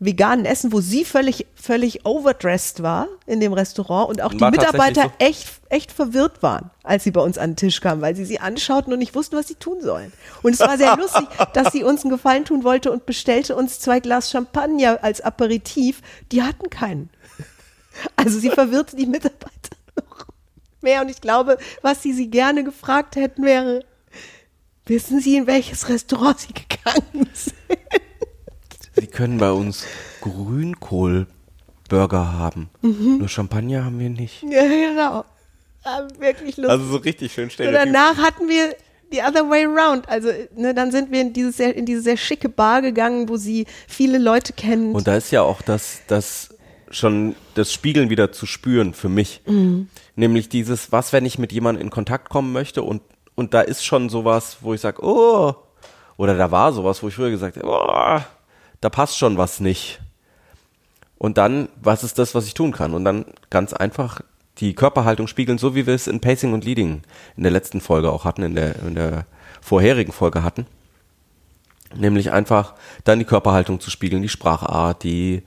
veganen 0.00 0.46
Essen, 0.46 0.72
wo 0.72 0.80
sie 0.80 1.04
völlig, 1.04 1.46
völlig 1.54 2.06
overdressed 2.06 2.82
war 2.82 3.06
in 3.26 3.38
dem 3.38 3.52
Restaurant 3.52 4.08
und 4.08 4.22
auch 4.22 4.32
die 4.32 4.40
War 4.40 4.50
Mitarbeiter 4.50 5.02
tatsächlich 5.02 5.28
echt, 5.28 5.48
echt 5.68 5.92
verwirrt 5.92 6.42
waren, 6.42 6.70
als 6.82 7.04
sie 7.04 7.10
bei 7.10 7.20
uns 7.20 7.36
an 7.36 7.50
den 7.50 7.56
Tisch 7.56 7.82
kamen, 7.82 8.00
weil 8.00 8.16
sie 8.16 8.24
sie 8.24 8.40
anschauten 8.40 8.92
und 8.92 8.98
nicht 8.98 9.14
wussten, 9.14 9.36
was 9.36 9.46
sie 9.46 9.56
tun 9.56 9.82
sollen. 9.82 10.10
Und 10.42 10.54
es 10.54 10.60
war 10.60 10.78
sehr 10.78 10.96
lustig, 10.96 11.28
dass 11.52 11.72
sie 11.72 11.84
uns 11.84 12.02
einen 12.02 12.10
Gefallen 12.10 12.46
tun 12.46 12.64
wollte 12.64 12.90
und 12.90 13.04
bestellte 13.04 13.54
uns 13.54 13.78
zwei 13.78 14.00
Glas 14.00 14.30
Champagner 14.30 14.98
als 15.02 15.20
Aperitif. 15.20 16.00
Die 16.32 16.42
hatten 16.42 16.70
keinen. 16.70 17.10
Also 18.16 18.38
sie 18.38 18.50
verwirrte 18.50 18.96
die 18.96 19.06
Mitarbeiter 19.06 19.76
mehr. 20.82 21.02
Und 21.02 21.10
ich 21.10 21.20
glaube, 21.20 21.58
was 21.82 22.02
sie 22.02 22.12
sie 22.12 22.30
gerne 22.30 22.64
gefragt 22.64 23.16
hätten, 23.16 23.44
wäre, 23.44 23.84
wissen 24.86 25.20
Sie, 25.20 25.36
in 25.36 25.46
welches 25.46 25.88
Restaurant 25.88 26.40
Sie 26.40 26.52
gegangen 26.52 27.28
sind? 27.32 27.54
Sie 28.96 29.06
können 29.06 29.38
bei 29.38 29.52
uns 29.52 29.84
Grünkohlburger 30.20 32.32
haben. 32.32 32.68
Mhm. 32.82 33.18
Nur 33.18 33.28
Champagner 33.28 33.84
haben 33.84 33.98
wir 33.98 34.10
nicht. 34.10 34.42
Ja, 34.42 34.66
genau. 34.66 35.24
Wirklich 36.18 36.58
lustig. 36.58 36.70
Also 36.70 36.84
so 36.86 36.96
richtig 36.98 37.32
schön 37.32 37.44
Und 37.44 37.52
Stereotyp. 37.52 37.80
danach 37.84 38.18
hatten 38.18 38.48
wir 38.48 38.74
the 39.10 39.20
other 39.22 39.48
way 39.48 39.64
around. 39.64 40.08
Also, 40.08 40.28
ne, 40.54 40.74
dann 40.74 40.92
sind 40.92 41.10
wir 41.10 41.20
in 41.22 41.32
diese 41.32 41.52
sehr, 41.52 41.74
in 41.74 41.86
diese 41.86 42.02
sehr 42.02 42.16
schicke 42.16 42.48
Bar 42.48 42.82
gegangen, 42.82 43.28
wo 43.28 43.36
sie 43.36 43.66
viele 43.88 44.18
Leute 44.18 44.52
kennen. 44.52 44.94
Und 44.94 45.06
da 45.06 45.16
ist 45.16 45.30
ja 45.30 45.42
auch 45.42 45.62
das, 45.62 46.00
das 46.06 46.50
schon 46.90 47.36
das 47.54 47.72
Spiegeln 47.72 48.10
wieder 48.10 48.32
zu 48.32 48.46
spüren 48.46 48.94
für 48.94 49.08
mich. 49.08 49.42
Mhm. 49.46 49.88
Nämlich 50.16 50.48
dieses, 50.48 50.92
was, 50.92 51.12
wenn 51.12 51.24
ich 51.24 51.38
mit 51.38 51.52
jemandem 51.52 51.84
in 51.84 51.90
Kontakt 51.90 52.28
kommen 52.28 52.52
möchte 52.52 52.82
und, 52.82 53.02
und 53.34 53.54
da 53.54 53.60
ist 53.60 53.84
schon 53.84 54.08
sowas, 54.08 54.58
wo 54.60 54.74
ich 54.74 54.80
sage, 54.80 55.02
oh, 55.02 55.54
oder 56.16 56.36
da 56.36 56.50
war 56.50 56.72
sowas, 56.72 57.02
wo 57.02 57.08
ich 57.08 57.14
früher 57.14 57.30
gesagt 57.30 57.56
habe, 57.56 57.68
oh, 57.68 58.20
da 58.80 58.88
passt 58.90 59.16
schon 59.16 59.38
was 59.38 59.60
nicht. 59.60 60.00
Und 61.16 61.38
dann, 61.38 61.68
was 61.80 62.02
ist 62.02 62.18
das, 62.18 62.34
was 62.34 62.46
ich 62.46 62.54
tun 62.54 62.72
kann? 62.72 62.94
Und 62.94 63.04
dann 63.04 63.26
ganz 63.50 63.72
einfach 63.72 64.20
die 64.58 64.74
Körperhaltung 64.74 65.26
spiegeln, 65.26 65.58
so 65.58 65.74
wie 65.74 65.86
wir 65.86 65.94
es 65.94 66.06
in 66.06 66.20
Pacing 66.20 66.52
und 66.52 66.64
Leading 66.64 67.02
in 67.36 67.42
der 67.42 67.52
letzten 67.52 67.80
Folge 67.80 68.10
auch 68.10 68.24
hatten, 68.24 68.42
in 68.42 68.54
der, 68.54 68.76
in 68.82 68.94
der 68.94 69.26
vorherigen 69.60 70.12
Folge 70.12 70.42
hatten. 70.42 70.66
Nämlich 71.94 72.32
einfach 72.32 72.74
dann 73.04 73.18
die 73.18 73.24
Körperhaltung 73.24 73.80
zu 73.80 73.90
spiegeln, 73.90 74.22
die 74.22 74.28
Sprachart, 74.28 75.02
die, 75.02 75.42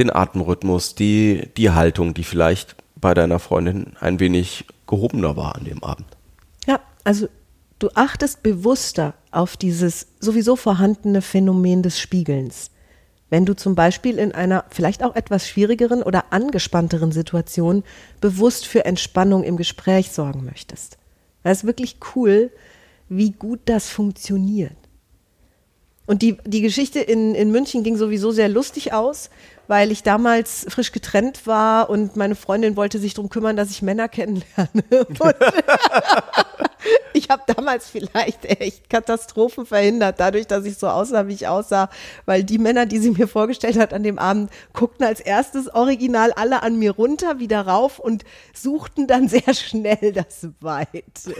den 0.00 0.10
Atemrhythmus, 0.10 0.94
die, 0.94 1.48
die 1.56 1.70
Haltung, 1.70 2.14
die 2.14 2.24
vielleicht 2.24 2.74
bei 2.96 3.14
deiner 3.14 3.38
Freundin 3.38 3.92
ein 4.00 4.18
wenig 4.18 4.64
gehobener 4.86 5.36
war 5.36 5.54
an 5.54 5.64
dem 5.64 5.84
Abend. 5.84 6.06
Ja, 6.66 6.80
also 7.04 7.28
du 7.78 7.90
achtest 7.94 8.42
bewusster 8.42 9.14
auf 9.30 9.56
dieses 9.56 10.08
sowieso 10.18 10.56
vorhandene 10.56 11.22
Phänomen 11.22 11.82
des 11.82 12.00
Spiegelns. 12.00 12.70
Wenn 13.28 13.46
du 13.46 13.54
zum 13.54 13.76
Beispiel 13.76 14.18
in 14.18 14.32
einer 14.32 14.64
vielleicht 14.70 15.04
auch 15.04 15.14
etwas 15.14 15.48
schwierigeren 15.48 16.02
oder 16.02 16.32
angespannteren 16.32 17.12
Situation 17.12 17.84
bewusst 18.20 18.66
für 18.66 18.84
Entspannung 18.84 19.44
im 19.44 19.56
Gespräch 19.56 20.10
sorgen 20.10 20.44
möchtest. 20.44 20.98
Das 21.44 21.58
ist 21.58 21.64
wirklich 21.64 21.98
cool, 22.16 22.50
wie 23.08 23.30
gut 23.30 23.60
das 23.66 23.88
funktioniert. 23.88 24.76
Und 26.06 26.22
die, 26.22 26.38
die 26.44 26.60
Geschichte 26.60 26.98
in, 26.98 27.36
in 27.36 27.52
München 27.52 27.84
ging 27.84 27.96
sowieso 27.96 28.32
sehr 28.32 28.48
lustig 28.48 28.92
aus, 28.92 29.30
weil 29.70 29.92
ich 29.92 30.02
damals 30.02 30.66
frisch 30.68 30.90
getrennt 30.90 31.46
war 31.46 31.90
und 31.90 32.16
meine 32.16 32.34
Freundin 32.34 32.74
wollte 32.74 32.98
sich 32.98 33.14
darum 33.14 33.30
kümmern, 33.30 33.54
dass 33.54 33.70
ich 33.70 33.82
Männer 33.82 34.08
kennenlerne. 34.08 34.82
Ich 37.12 37.28
habe 37.28 37.42
damals 37.54 37.90
vielleicht 37.90 38.46
echt 38.46 38.88
Katastrophen 38.88 39.66
verhindert, 39.66 40.18
dadurch, 40.18 40.46
dass 40.46 40.64
ich 40.64 40.78
so 40.78 40.88
aussah, 40.88 41.26
wie 41.26 41.34
ich 41.34 41.46
aussah, 41.46 41.90
weil 42.24 42.42
die 42.42 42.56
Männer, 42.58 42.86
die 42.86 42.98
sie 42.98 43.10
mir 43.10 43.28
vorgestellt 43.28 43.78
hat 43.78 43.92
an 43.92 44.02
dem 44.02 44.18
Abend, 44.18 44.50
guckten 44.72 45.04
als 45.04 45.20
erstes 45.20 45.72
original 45.74 46.32
alle 46.32 46.62
an 46.62 46.78
mir 46.78 46.92
runter, 46.92 47.38
wieder 47.38 47.66
rauf 47.66 47.98
und 47.98 48.24
suchten 48.54 49.06
dann 49.06 49.28
sehr 49.28 49.52
schnell 49.52 50.12
das 50.12 50.48
Weite. 50.60 51.02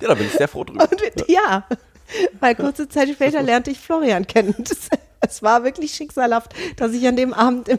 Ja, 0.00 0.08
da 0.08 0.14
bin 0.14 0.26
ich 0.26 0.32
sehr 0.32 0.48
froh 0.48 0.64
drüber. 0.64 0.88
Und 0.90 1.28
ja, 1.28 1.64
weil 2.40 2.54
kurze 2.54 2.88
Zeit 2.88 3.10
später 3.10 3.42
lernte 3.42 3.70
ich 3.70 3.78
Florian 3.78 4.26
kennen. 4.26 4.54
Das, 5.28 5.36
es 5.36 5.42
war 5.42 5.64
wirklich 5.64 5.92
schicksalhaft, 5.92 6.54
dass 6.76 6.92
ich 6.92 7.06
an 7.06 7.16
dem 7.16 7.32
Abend 7.34 7.68
im, 7.68 7.78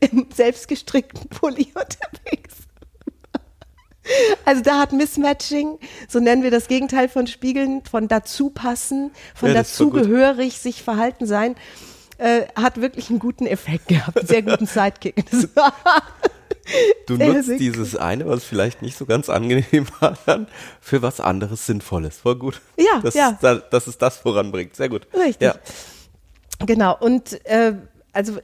im 0.00 0.26
selbstgestrickten 0.34 1.28
Pulli 1.28 1.68
unterwegs 1.74 2.54
war. 3.32 3.40
Also 4.44 4.60
da 4.62 4.78
hat 4.80 4.92
Mismatching, 4.92 5.78
so 6.08 6.20
nennen 6.20 6.42
wir 6.42 6.50
das 6.50 6.68
Gegenteil 6.68 7.08
von 7.08 7.26
Spiegeln, 7.26 7.82
von 7.90 8.06
dazupassen, 8.08 9.12
von 9.34 9.48
Ja, 9.48 9.54
das 9.54 9.70
ist 9.70 9.80
dazugehörig 9.80 10.58
sich 10.58 10.82
verhalten 10.82 11.26
sein, 11.26 11.56
äh, 12.18 12.42
hat 12.54 12.80
wirklich 12.80 13.08
einen 13.10 13.18
guten 13.18 13.46
Effekt 13.46 13.88
gehabt, 13.88 14.18
einen 14.18 14.26
sehr 14.26 14.42
guten 14.42 14.66
Sidekick. 14.66 15.24
Das 15.30 15.48
Du 17.06 17.16
Sehr 17.16 17.28
nutzt 17.34 17.46
sick. 17.46 17.58
dieses 17.58 17.94
eine, 17.94 18.26
was 18.26 18.42
vielleicht 18.42 18.80
nicht 18.80 18.96
so 18.96 19.04
ganz 19.04 19.28
angenehm 19.28 19.86
war, 20.00 20.16
dann 20.24 20.48
für 20.80 21.02
was 21.02 21.20
anderes 21.20 21.66
Sinnvolles. 21.66 22.20
Voll 22.20 22.36
gut. 22.36 22.62
Ja, 22.78 23.00
das, 23.02 23.12
ja. 23.14 23.30
Ist, 23.30 23.42
da- 23.42 23.56
dass 23.56 23.86
es 23.86 23.98
das 23.98 24.16
voranbringt. 24.16 24.74
Sehr 24.74 24.88
gut. 24.88 25.06
Richtig. 25.12 25.42
Ja. 25.42 25.54
Genau, 26.60 26.96
und 26.98 27.44
äh, 27.46 27.74
also 28.12 28.38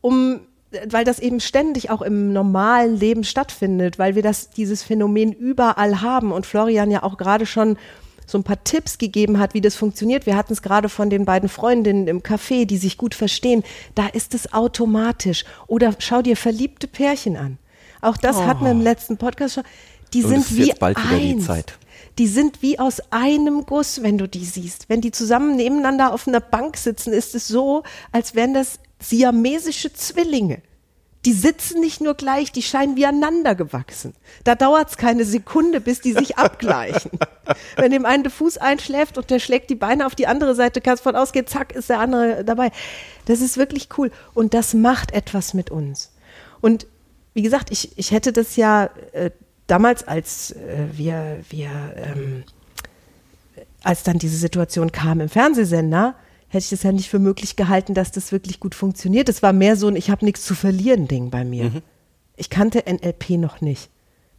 um, 0.00 0.40
weil 0.88 1.04
das 1.04 1.18
eben 1.18 1.40
ständig 1.40 1.90
auch 1.90 2.02
im 2.02 2.32
normalen 2.32 2.96
Leben 2.96 3.24
stattfindet, 3.24 3.98
weil 3.98 4.14
wir 4.14 4.22
das, 4.22 4.50
dieses 4.50 4.82
Phänomen 4.82 5.32
überall 5.32 6.00
haben 6.00 6.32
und 6.32 6.46
Florian 6.46 6.90
ja 6.90 7.02
auch 7.02 7.18
gerade 7.18 7.46
schon 7.46 7.76
so 8.26 8.38
ein 8.38 8.44
paar 8.44 8.62
Tipps 8.64 8.98
gegeben 8.98 9.38
hat, 9.38 9.52
wie 9.52 9.60
das 9.60 9.74
funktioniert. 9.74 10.26
Wir 10.26 10.36
hatten 10.36 10.52
es 10.52 10.62
gerade 10.62 10.88
von 10.88 11.10
den 11.10 11.24
beiden 11.24 11.48
Freundinnen 11.48 12.06
im 12.08 12.22
Café, 12.22 12.64
die 12.64 12.78
sich 12.78 12.96
gut 12.96 13.14
verstehen. 13.14 13.62
Da 13.94 14.06
ist 14.06 14.34
es 14.34 14.52
automatisch. 14.52 15.44
Oder 15.66 15.94
schau 15.98 16.22
dir 16.22 16.36
verliebte 16.36 16.86
Pärchen 16.86 17.36
an. 17.36 17.58
Auch 18.00 18.16
das 18.16 18.40
hatten 18.40 18.64
wir 18.64 18.72
im 18.72 18.80
letzten 18.80 19.16
Podcast 19.16 19.54
schon. 19.54 19.64
Die 20.14 20.24
Und 20.24 20.30
sind 20.30 20.40
es 20.40 20.50
ist 20.50 20.56
wie 20.56 20.66
jetzt 20.68 20.80
bald 20.80 20.98
wieder 20.98 21.18
die 21.18 21.32
eins. 21.32 21.46
Zeit. 21.46 21.78
Die 22.18 22.26
sind 22.26 22.62
wie 22.62 22.78
aus 22.78 23.00
einem 23.10 23.64
Guss, 23.64 24.02
wenn 24.02 24.18
du 24.18 24.28
die 24.28 24.44
siehst. 24.44 24.88
Wenn 24.88 25.00
die 25.00 25.12
zusammen 25.12 25.56
nebeneinander 25.56 26.12
auf 26.12 26.28
einer 26.28 26.40
Bank 26.40 26.76
sitzen, 26.76 27.12
ist 27.12 27.34
es 27.34 27.48
so, 27.48 27.82
als 28.10 28.34
wären 28.34 28.54
das 28.54 28.78
siamesische 29.00 29.92
Zwillinge. 29.92 30.62
Die 31.24 31.32
sitzen 31.32 31.80
nicht 31.80 32.00
nur 32.00 32.14
gleich, 32.14 32.50
die 32.50 32.62
scheinen 32.62 32.96
wie 32.96 33.06
aneinander 33.06 33.54
gewachsen. 33.54 34.12
Da 34.42 34.56
dauert 34.56 34.90
es 34.90 34.96
keine 34.96 35.24
Sekunde, 35.24 35.80
bis 35.80 36.00
die 36.00 36.12
sich 36.12 36.36
abgleichen. 36.36 37.12
Wenn 37.76 37.92
dem 37.92 38.04
einen 38.04 38.24
der 38.24 38.32
Fuß 38.32 38.58
einschläft 38.58 39.18
und 39.18 39.30
der 39.30 39.38
schlägt 39.38 39.70
die 39.70 39.76
Beine 39.76 40.06
auf 40.06 40.16
die 40.16 40.26
andere 40.26 40.56
Seite, 40.56 40.80
kannst 40.80 41.04
von 41.04 41.14
ausgehen, 41.14 41.46
zack, 41.46 41.72
ist 41.72 41.90
der 41.90 42.00
andere 42.00 42.44
dabei. 42.44 42.72
Das 43.26 43.40
ist 43.40 43.56
wirklich 43.56 43.88
cool. 43.96 44.10
Und 44.34 44.52
das 44.52 44.74
macht 44.74 45.12
etwas 45.12 45.54
mit 45.54 45.70
uns. 45.70 46.10
Und 46.60 46.88
wie 47.34 47.42
gesagt, 47.42 47.70
ich, 47.70 47.96
ich 47.96 48.10
hätte 48.10 48.32
das 48.32 48.56
ja 48.56 48.90
äh, 49.12 49.30
damals, 49.72 50.06
als 50.06 50.50
äh, 50.50 50.86
wir, 50.92 51.38
wir 51.48 51.70
ähm, 51.96 52.44
als 53.82 54.02
dann 54.02 54.18
diese 54.18 54.36
Situation 54.36 54.92
kam 54.92 55.20
im 55.20 55.30
Fernsehsender, 55.30 56.14
hätte 56.48 56.64
ich 56.64 56.70
das 56.70 56.82
ja 56.82 56.92
nicht 56.92 57.08
für 57.08 57.18
möglich 57.18 57.56
gehalten, 57.56 57.94
dass 57.94 58.12
das 58.12 58.32
wirklich 58.32 58.60
gut 58.60 58.74
funktioniert. 58.74 59.30
Es 59.30 59.42
war 59.42 59.54
mehr 59.54 59.76
so 59.76 59.88
ein 59.88 59.96
Ich 59.96 60.10
habe 60.10 60.26
nichts 60.26 60.44
zu 60.44 60.54
verlieren 60.54 61.08
Ding 61.08 61.30
bei 61.30 61.44
mir. 61.44 61.82
Ich 62.36 62.50
kannte 62.50 62.84
NLP 62.86 63.30
noch 63.30 63.62
nicht. 63.62 63.88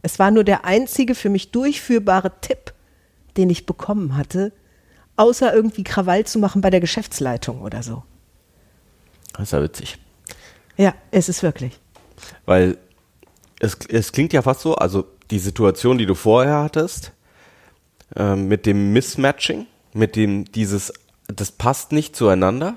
Es 0.02 0.20
war 0.20 0.30
nur 0.30 0.44
der 0.44 0.64
einzige 0.64 1.16
für 1.16 1.30
mich 1.30 1.50
durchführbare 1.50 2.30
Tipp, 2.40 2.72
den 3.36 3.50
ich 3.50 3.66
bekommen 3.66 4.16
hatte, 4.16 4.52
außer 5.16 5.52
irgendwie 5.52 5.82
Krawall 5.82 6.24
zu 6.26 6.38
machen 6.38 6.60
bei 6.60 6.70
der 6.70 6.80
Geschäftsleitung 6.80 7.60
oder 7.62 7.82
so. 7.82 8.04
Das 9.32 9.44
ist 9.44 9.52
ja 9.52 9.62
witzig. 9.62 9.98
Ja, 10.76 10.94
es 11.10 11.28
ist 11.28 11.42
wirklich. 11.42 11.80
Weil 12.44 12.78
es, 13.58 13.76
es 13.88 14.12
klingt 14.12 14.32
ja 14.32 14.42
fast 14.42 14.60
so, 14.60 14.76
also 14.76 15.06
die 15.30 15.38
Situation, 15.38 15.98
die 15.98 16.06
du 16.06 16.14
vorher 16.14 16.58
hattest, 16.62 17.12
ähm, 18.16 18.48
mit 18.48 18.66
dem 18.66 18.92
Mismatching, 18.92 19.66
mit 19.92 20.16
dem 20.16 20.44
dieses, 20.44 20.92
das 21.26 21.52
passt 21.52 21.92
nicht 21.92 22.14
zueinander. 22.16 22.76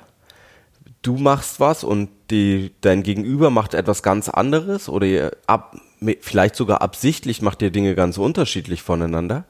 Du 1.02 1.18
machst 1.18 1.60
was 1.60 1.84
und 1.84 2.10
die, 2.32 2.72
dein 2.82 3.04
Gegenüber 3.04 3.50
macht 3.50 3.74
etwas 3.74 4.04
ganz 4.04 4.30
anderes 4.30 4.90
oder 4.90 5.32
ab, 5.46 5.78
vielleicht 6.22 6.56
sogar 6.56 6.82
absichtlich 6.82 7.42
macht 7.42 7.62
ihr 7.62 7.72
Dinge 7.72 7.96
ganz 7.96 8.18
unterschiedlich 8.18 8.82
voneinander. 8.82 9.46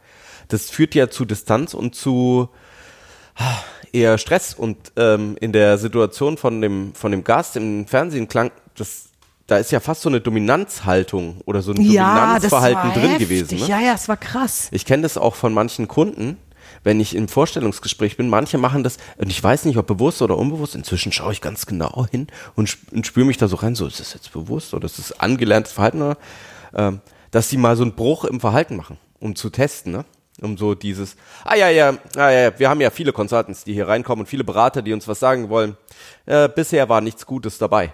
Das 0.50 0.70
führt 0.70 0.96
ja 0.96 1.10
zu 1.10 1.26
Distanz 1.26 1.74
und 1.74 1.96
zu 1.96 2.50
ah, 3.36 3.58
eher 3.92 4.18
Stress 4.18 4.54
und 4.54 4.92
ähm, 4.96 5.36
in 5.40 5.52
der 5.52 5.78
Situation 5.78 6.38
von 6.38 6.62
dem 6.62 6.94
von 6.94 7.12
dem 7.12 7.24
Gast 7.24 7.56
im 7.56 7.88
Fernsehen 7.88 8.28
klang 8.28 8.52
das 8.76 9.10
da 9.48 9.58
ist 9.58 9.72
ja 9.72 9.80
fast 9.80 10.02
so 10.02 10.10
eine 10.10 10.20
Dominanzhaltung 10.20 11.42
oder 11.46 11.62
so 11.62 11.72
ein 11.72 11.78
Dominanzverhalten 11.78 12.92
drin 12.92 13.12
heftig. 13.12 13.30
gewesen. 13.30 13.60
Ne? 13.60 13.68
Ja, 13.68 13.80
ja, 13.80 13.94
es 13.94 14.10
war 14.10 14.18
krass. 14.18 14.68
Ich 14.72 14.86
kenne 14.86 15.04
das 15.04 15.18
auch 15.18 15.36
von 15.36 15.54
manchen 15.54 15.88
Kunden, 15.88 16.38
wenn 16.84 17.00
ich 17.00 17.16
im 17.16 17.30
Vorstellungsgespräch 17.30 18.18
bin. 18.18 18.30
Manche 18.30 18.58
machen 18.58 18.84
das, 18.84 18.98
und 19.18 19.30
ich 19.30 19.42
weiß 19.42 19.64
nicht, 19.64 19.78
ob 19.78 19.88
bewusst 19.88 20.22
oder 20.22 20.38
unbewusst. 20.38 20.76
Inzwischen 20.76 21.14
schaue 21.14 21.32
ich 21.32 21.40
ganz 21.40 21.66
genau 21.66 22.06
hin 22.12 22.28
und, 22.56 22.78
und 22.92 23.08
spüre 23.08 23.26
mich 23.26 23.38
da 23.38 23.48
so 23.48 23.56
rein, 23.56 23.74
so 23.74 23.88
ist 23.88 24.02
das 24.02 24.14
jetzt 24.14 24.34
bewusst 24.34 24.74
oder 24.74 24.86
ist 24.86 25.00
das 25.00 25.18
angelerntes 25.18 25.72
Verhalten? 25.72 26.02
Oder? 26.02 26.18
Ähm, 26.76 27.00
dass 27.32 27.48
die 27.48 27.58
mal 27.58 27.78
so 27.78 27.84
einen 27.84 27.94
Bruch 27.94 28.26
im 28.26 28.42
Verhalten 28.42 28.76
machen, 28.76 28.98
um 29.20 29.36
zu 29.36 29.50
testen, 29.50 29.94
ne? 29.94 30.06
Um 30.40 30.56
so 30.56 30.76
dieses, 30.76 31.16
ah 31.46 31.56
ja, 31.56 31.70
ja, 31.70 31.98
ah 32.16 32.30
ja, 32.30 32.60
wir 32.60 32.70
haben 32.70 32.80
ja 32.80 32.92
viele 32.92 33.12
Consultants, 33.12 33.64
die 33.64 33.74
hier 33.74 33.88
reinkommen 33.88 34.22
und 34.22 34.28
viele 34.28 34.44
Berater, 34.44 34.84
die 34.84 34.94
uns 34.94 35.08
was 35.08 35.20
sagen 35.20 35.50
wollen. 35.50 35.76
Äh, 36.28 36.48
bisher 36.48 36.88
war 36.90 37.02
nichts 37.02 37.26
Gutes 37.26 37.58
dabei. 37.58 37.92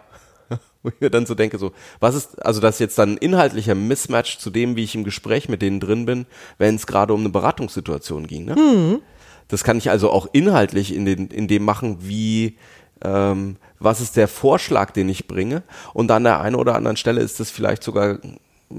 Wo 0.84 0.90
ich 0.90 1.00
mir 1.00 1.10
dann 1.10 1.26
so 1.26 1.34
denke, 1.34 1.58
so, 1.58 1.72
was 2.02 2.14
ist, 2.14 2.46
also 2.46 2.60
das 2.60 2.76
ist 2.76 2.80
jetzt 2.80 2.98
dann 2.98 3.14
ein 3.14 3.18
inhaltlicher 3.18 3.74
Mismatch 3.74 4.38
zu 4.38 4.50
dem, 4.50 4.76
wie 4.76 4.84
ich 4.84 4.96
im 4.96 5.06
Gespräch 5.06 5.48
mit 5.48 5.62
denen 5.62 5.80
drin 5.80 6.06
bin, 6.06 6.26
wenn 6.58 6.76
es 6.76 6.86
gerade 6.86 7.14
um 7.14 7.22
eine 7.22 7.30
Beratungssituation 7.30 8.28
ging. 8.28 8.46
Ne? 8.46 8.56
Mhm. 8.56 9.02
Das 9.48 9.64
kann 9.64 9.78
ich 9.78 9.90
also 9.90 10.10
auch 10.12 10.28
inhaltlich 10.34 10.94
in, 10.94 11.06
den, 11.06 11.28
in 11.28 11.48
dem 11.48 11.64
machen, 11.64 12.00
wie, 12.02 12.58
ähm, 13.02 13.56
was 13.80 14.02
ist 14.02 14.18
der 14.18 14.28
Vorschlag, 14.28 14.92
den 14.92 15.08
ich 15.08 15.28
bringe. 15.28 15.64
Und 15.94 16.12
an 16.12 16.26
der 16.26 16.42
einen 16.42 16.56
oder 16.56 16.76
anderen 16.76 16.98
Stelle 16.98 17.22
ist 17.22 17.40
das 17.40 17.50
vielleicht 17.50 17.84
sogar, 17.84 18.20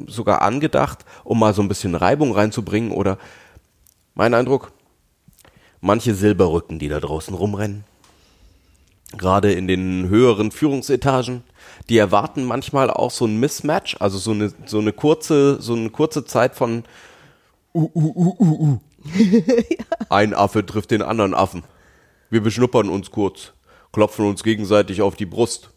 sogar 0.07 0.43
angedacht, 0.43 1.05
um 1.23 1.39
mal 1.39 1.55
so 1.55 1.63
ein 1.63 1.69
bisschen 1.69 1.95
Reibung 1.95 2.33
reinzubringen 2.33 2.93
oder 2.93 3.19
mein 4.15 4.35
Eindruck, 4.35 4.73
manche 5.81 6.15
Silberrücken, 6.15 6.79
die 6.79 6.89
da 6.89 7.01
draußen 7.01 7.35
rumrennen, 7.35 7.85
gerade 9.17 9.53
in 9.53 9.69
den 9.69 10.09
höheren 10.09 10.51
Führungsetagen, 10.51 11.43
die 11.89 11.99
erwarten 11.99 12.45
manchmal 12.45 12.91
auch 12.91 13.11
so 13.11 13.27
ein 13.27 13.39
Mismatch, 13.39 13.97
also 14.01 14.19
so 14.19 14.33
eine, 14.33 14.53
so 14.67 14.79
eine 14.79 14.93
kurze, 14.93 15.61
so 15.61 15.75
eine 15.75 15.91
kurze 15.91 16.25
Zeit 16.25 16.55
von 16.55 16.85
uh, 17.75 17.91
uh, 17.95 18.13
uh, 18.17 18.37
uh, 18.39 18.71
uh. 18.73 18.81
Ein 20.09 20.35
Affe 20.35 20.65
trifft 20.65 20.91
den 20.91 21.03
anderen 21.03 21.35
Affen. 21.35 21.63
Wir 22.31 22.43
beschnuppern 22.43 22.89
uns 22.89 23.11
kurz, 23.11 23.53
klopfen 23.93 24.27
uns 24.27 24.43
gegenseitig 24.43 25.03
auf 25.03 25.15
die 25.15 25.27
Brust, 25.27 25.71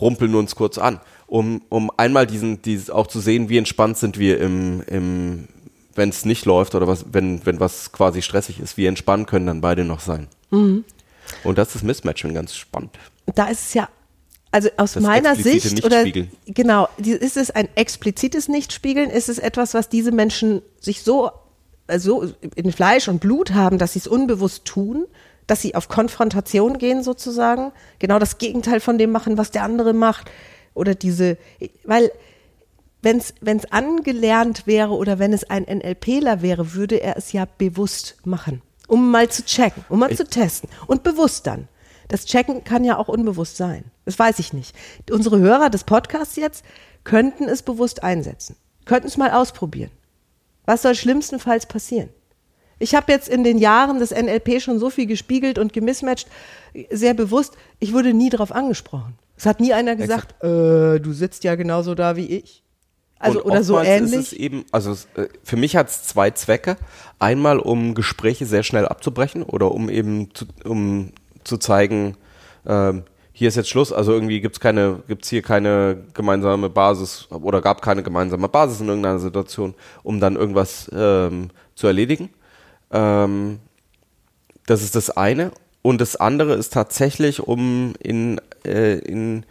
rumpeln 0.00 0.34
uns 0.34 0.54
kurz 0.54 0.78
an, 0.78 1.00
um, 1.26 1.62
um 1.68 1.90
einmal 1.96 2.26
diesen, 2.26 2.62
dieses 2.62 2.90
auch 2.90 3.06
zu 3.06 3.20
sehen, 3.20 3.48
wie 3.48 3.58
entspannt 3.58 3.98
sind 3.98 4.18
wir 4.18 4.40
im, 4.40 4.82
im, 4.86 5.48
wenn 5.94 6.08
es 6.08 6.24
nicht 6.24 6.46
läuft 6.46 6.74
oder 6.74 6.88
was, 6.88 7.04
wenn, 7.12 7.44
wenn 7.44 7.60
was 7.60 7.92
quasi 7.92 8.22
stressig 8.22 8.58
ist, 8.58 8.76
wie 8.76 8.86
entspannt 8.86 9.26
können 9.26 9.46
dann 9.46 9.60
beide 9.60 9.84
noch 9.84 10.00
sein. 10.00 10.28
Mhm. 10.50 10.84
Und 11.44 11.58
das 11.58 11.74
ist 11.74 11.84
Mismatching 11.84 12.34
ganz 12.34 12.54
spannend. 12.54 12.98
Da 13.34 13.46
ist 13.46 13.66
es 13.66 13.74
ja, 13.74 13.88
also 14.52 14.68
aus 14.76 14.94
das 14.94 15.02
meiner 15.02 15.36
Sicht 15.36 15.84
oder 15.84 16.04
genau, 16.46 16.88
ist 16.96 17.36
es 17.36 17.50
ein 17.50 17.68
explizites 17.76 18.48
Nichtspiegeln? 18.48 19.10
Ist 19.10 19.28
es 19.28 19.38
etwas, 19.38 19.74
was 19.74 19.88
diese 19.88 20.10
Menschen 20.12 20.62
sich 20.80 21.02
so, 21.02 21.30
also 21.86 22.32
in 22.56 22.72
Fleisch 22.72 23.08
und 23.08 23.20
Blut 23.20 23.52
haben, 23.52 23.78
dass 23.78 23.92
sie 23.92 24.00
es 24.00 24.06
unbewusst 24.06 24.64
tun? 24.64 25.06
Dass 25.46 25.62
sie 25.62 25.74
auf 25.74 25.88
Konfrontation 25.88 26.78
gehen 26.78 27.02
sozusagen, 27.02 27.72
genau 27.98 28.18
das 28.18 28.38
Gegenteil 28.38 28.80
von 28.80 28.98
dem 28.98 29.10
machen, 29.10 29.38
was 29.38 29.50
der 29.50 29.62
andere 29.62 29.92
macht, 29.92 30.30
oder 30.74 30.94
diese, 30.94 31.36
weil 31.84 32.10
wenn 33.02 33.18
es 33.18 33.72
angelernt 33.72 34.66
wäre 34.66 34.92
oder 34.92 35.18
wenn 35.18 35.32
es 35.32 35.48
ein 35.48 35.64
NLPler 35.64 36.42
wäre, 36.42 36.74
würde 36.74 37.00
er 37.00 37.16
es 37.16 37.32
ja 37.32 37.46
bewusst 37.58 38.16
machen, 38.24 38.62
um 38.86 39.10
mal 39.10 39.28
zu 39.28 39.44
checken, 39.44 39.84
um 39.88 40.00
mal 40.00 40.10
ich 40.10 40.18
zu 40.18 40.24
testen 40.24 40.68
und 40.86 41.02
bewusst 41.02 41.46
dann. 41.46 41.68
Das 42.10 42.26
Checken 42.26 42.64
kann 42.64 42.82
ja 42.82 42.98
auch 42.98 43.06
unbewusst 43.06 43.56
sein. 43.56 43.84
Das 44.04 44.18
weiß 44.18 44.40
ich 44.40 44.52
nicht. 44.52 44.74
Unsere 45.10 45.38
Hörer 45.38 45.70
des 45.70 45.84
Podcasts 45.84 46.34
jetzt 46.34 46.64
könnten 47.04 47.44
es 47.44 47.62
bewusst 47.62 48.02
einsetzen, 48.02 48.56
könnten 48.84 49.06
es 49.06 49.16
mal 49.16 49.30
ausprobieren. 49.30 49.92
Was 50.66 50.82
soll 50.82 50.96
schlimmstenfalls 50.96 51.66
passieren? 51.66 52.08
Ich 52.80 52.96
habe 52.96 53.12
jetzt 53.12 53.28
in 53.28 53.44
den 53.44 53.58
Jahren 53.58 54.00
des 54.00 54.10
NLP 54.10 54.60
schon 54.60 54.80
so 54.80 54.90
viel 54.90 55.06
gespiegelt 55.06 55.58
und 55.58 55.72
gemismatcht, 55.72 56.26
sehr 56.90 57.14
bewusst, 57.14 57.54
ich 57.78 57.92
wurde 57.92 58.12
nie 58.12 58.28
darauf 58.28 58.50
angesprochen. 58.50 59.16
Es 59.36 59.46
hat 59.46 59.60
nie 59.60 59.72
einer 59.72 59.94
gesagt, 59.94 60.42
äh, 60.42 60.98
du 60.98 61.12
sitzt 61.12 61.44
ja 61.44 61.54
genauso 61.54 61.94
da 61.94 62.16
wie 62.16 62.26
ich. 62.26 62.64
Also 63.20 63.44
und 63.44 63.52
oder 63.52 63.62
so 63.62 63.78
ähnlich. 63.78 64.14
Ist 64.14 64.32
es 64.32 64.32
eben, 64.32 64.64
also 64.72 64.92
äh, 65.14 65.28
für 65.44 65.56
mich 65.56 65.76
hat 65.76 65.90
es 65.90 66.04
zwei 66.04 66.30
Zwecke. 66.30 66.76
Einmal, 67.18 67.58
um 67.58 67.94
Gespräche 67.94 68.46
sehr 68.46 68.62
schnell 68.62 68.88
abzubrechen 68.88 69.42
oder 69.42 69.72
um 69.72 69.90
eben 69.90 70.34
zu, 70.34 70.46
um 70.64 71.12
zu 71.50 71.58
zeigen, 71.58 72.16
ähm, 72.66 73.02
hier 73.32 73.48
ist 73.48 73.56
jetzt 73.56 73.68
Schluss, 73.68 73.92
also 73.92 74.12
irgendwie 74.12 74.40
gibt's 74.40 74.60
keine, 74.60 75.02
gibt's 75.08 75.28
hier 75.28 75.42
keine 75.42 76.04
gemeinsame 76.14 76.68
Basis 76.68 77.26
oder 77.30 77.60
gab 77.60 77.82
keine 77.82 78.02
gemeinsame 78.02 78.48
Basis 78.48 78.80
in 78.80 78.88
irgendeiner 78.88 79.18
Situation, 79.18 79.74
um 80.02 80.20
dann 80.20 80.36
irgendwas 80.36 80.90
ähm, 80.94 81.48
zu 81.74 81.88
erledigen. 81.88 82.30
Ähm, 82.92 83.58
das 84.66 84.82
ist 84.82 84.94
das 84.94 85.10
eine. 85.10 85.50
Und 85.82 86.00
das 86.00 86.16
andere 86.16 86.54
ist 86.54 86.72
tatsächlich, 86.72 87.40
um 87.40 87.94
in, 87.98 88.40
äh, 88.64 88.98
in 88.98 89.44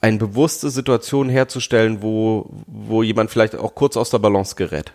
eine 0.00 0.18
bewusste 0.18 0.68
Situation 0.70 1.28
herzustellen, 1.28 2.02
wo, 2.02 2.50
wo 2.66 3.02
jemand 3.02 3.30
vielleicht 3.30 3.56
auch 3.56 3.74
kurz 3.74 3.96
aus 3.96 4.10
der 4.10 4.18
Balance 4.18 4.54
gerät. 4.54 4.92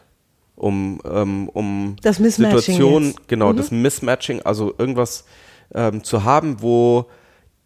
Um, 0.56 1.02
ähm, 1.06 1.50
um 1.50 1.96
das 2.02 2.18
Situation, 2.18 3.06
jetzt. 3.06 3.28
genau, 3.28 3.54
mhm. 3.54 3.58
das 3.58 3.72
Mismatching, 3.72 4.42
also 4.42 4.74
irgendwas 4.78 5.26
ähm, 5.74 6.04
zu 6.04 6.24
haben, 6.24 6.62
wo 6.62 7.06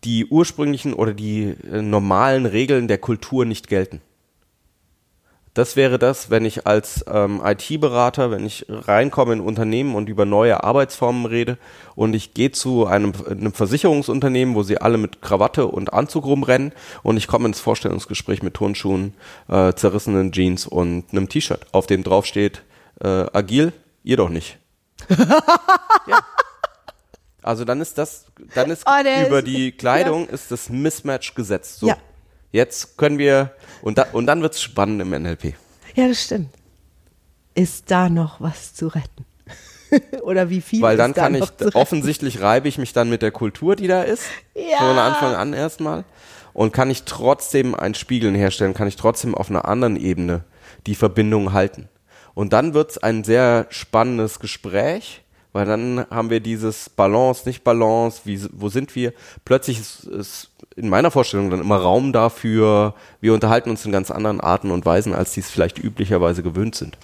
die 0.04 0.26
ursprünglichen 0.26 0.94
oder 0.94 1.14
die 1.14 1.56
äh, 1.72 1.82
normalen 1.82 2.46
Regeln 2.46 2.88
der 2.88 2.98
Kultur 2.98 3.46
nicht 3.46 3.68
gelten. 3.68 4.02
Das 5.54 5.76
wäre 5.76 6.00
das, 6.00 6.30
wenn 6.30 6.46
ich 6.46 6.66
als 6.66 7.04
ähm, 7.12 7.42
IT-Berater, 7.44 8.32
wenn 8.32 8.46
ich 8.46 8.66
reinkomme 8.70 9.34
in 9.34 9.42
Unternehmen 9.42 9.96
und 9.96 10.08
über 10.08 10.24
neue 10.24 10.64
Arbeitsformen 10.64 11.26
rede 11.26 11.58
und 11.94 12.14
ich 12.14 12.34
gehe 12.34 12.54
zu 12.54 12.86
einem, 12.86 13.12
einem 13.30 13.52
Versicherungsunternehmen, 13.52 14.56
wo 14.56 14.64
sie 14.64 14.80
alle 14.80 14.98
mit 14.98 15.22
Krawatte 15.22 15.68
und 15.68 15.92
Anzug 15.92 16.24
rumrennen 16.24 16.72
und 17.04 17.18
ich 17.18 17.28
komme 17.28 17.50
ins 17.50 17.60
Vorstellungsgespräch 17.60 18.44
mit 18.44 18.54
Turnschuhen, 18.54 19.14
äh, 19.50 19.74
zerrissenen 19.74 20.32
Jeans 20.32 20.68
und 20.68 21.12
einem 21.12 21.28
T-Shirt, 21.28 21.68
auf 21.74 21.86
dem 21.86 22.04
draufsteht, 22.04 22.64
äh, 23.02 23.26
agil, 23.34 23.74
ihr 24.06 24.16
doch 24.16 24.30
nicht. 24.30 24.58
ja. 25.10 26.20
Also 27.42 27.66
dann 27.66 27.82
ist 27.82 27.98
das, 27.98 28.26
dann 28.54 28.70
ist 28.70 28.86
oh, 28.86 29.26
über 29.26 29.40
ist, 29.40 29.48
die 29.48 29.72
Kleidung 29.72 30.28
ja. 30.28 30.34
ist 30.34 30.52
das 30.52 30.70
Mismatch 30.70 31.34
gesetzt. 31.34 31.80
So. 31.80 31.88
Ja. 31.88 31.98
Jetzt 32.52 32.98
können 32.98 33.18
wir, 33.18 33.52
und, 33.82 33.98
da, 33.98 34.08
und 34.12 34.28
dann 34.28 34.42
wird 34.42 34.54
es 34.54 34.62
spannend 34.62 35.02
im 35.02 35.10
NLP. 35.10 35.54
Ja, 35.96 36.08
das 36.08 36.24
stimmt. 36.24 36.50
Ist 37.56 37.90
da 37.90 38.10
noch 38.10 38.40
was 38.42 38.74
zu 38.74 38.88
retten? 38.88 39.26
Oder 40.22 40.50
wie 40.50 40.62
viel? 40.62 40.82
Weil 40.82 40.98
dann 40.98 41.14
kann 41.14 41.34
da 41.34 41.40
ich, 41.40 41.76
offensichtlich 41.76 42.42
reibe 42.42 42.68
ich 42.68 42.78
mich 42.78 42.94
dann 42.94 43.10
mit 43.10 43.22
der 43.22 43.32
Kultur, 43.32 43.76
die 43.76 43.88
da 43.88 44.04
ist. 44.04 44.24
Ja. 44.56 44.78
Von 44.78 44.98
Anfang 44.98 45.36
an 45.36 45.54
erstmal. 45.54 46.04
Und 46.54 46.74
kann 46.74 46.90
ich 46.90 47.04
trotzdem 47.04 47.76
ein 47.76 47.94
Spiegeln 47.94 48.36
herstellen, 48.36 48.74
kann 48.74 48.88
ich 48.88 48.98
trotzdem 48.98 49.36
auf 49.36 49.50
einer 49.50 49.66
anderen 49.66 49.96
Ebene 49.96 50.44
die 50.86 50.96
Verbindung 50.96 51.54
halten. 51.54 51.88
Und 52.34 52.54
dann 52.54 52.74
wird 52.74 52.92
es 52.92 52.98
ein 52.98 53.24
sehr 53.24 53.68
spannendes 53.70 54.40
Gespräch, 54.40 55.24
weil 55.54 55.66
dann 55.66 56.06
haben 56.10 56.30
wir 56.30 56.40
dieses 56.40 56.90
Balance, 56.90 57.48
nicht 57.48 57.64
Balance, 57.64 58.22
wie, 58.26 58.42
wo 58.52 58.70
sind 58.70 58.96
wir? 58.96 59.14
Plötzlich 59.46 59.80
ist, 59.80 60.06
ist 60.06 60.52
in 60.76 60.90
meiner 60.90 61.12
Vorstellung 61.12 61.50
dann 61.50 61.62
immer 61.62 61.78
Raum 61.78 62.14
dafür, 62.14 62.96
wir 63.20 63.34
unterhalten 63.34 63.70
uns 63.70 63.86
in 63.86 63.92
ganz 63.92 64.12
anderen 64.12 64.40
Arten 64.40 64.72
und 64.72 64.86
Weisen, 64.86 65.14
als 65.14 65.34
die 65.34 65.42
es 65.42 65.50
vielleicht 65.50 65.78
üblicherweise 65.78 66.44
gewöhnt 66.44 66.76
sind. 66.76 66.98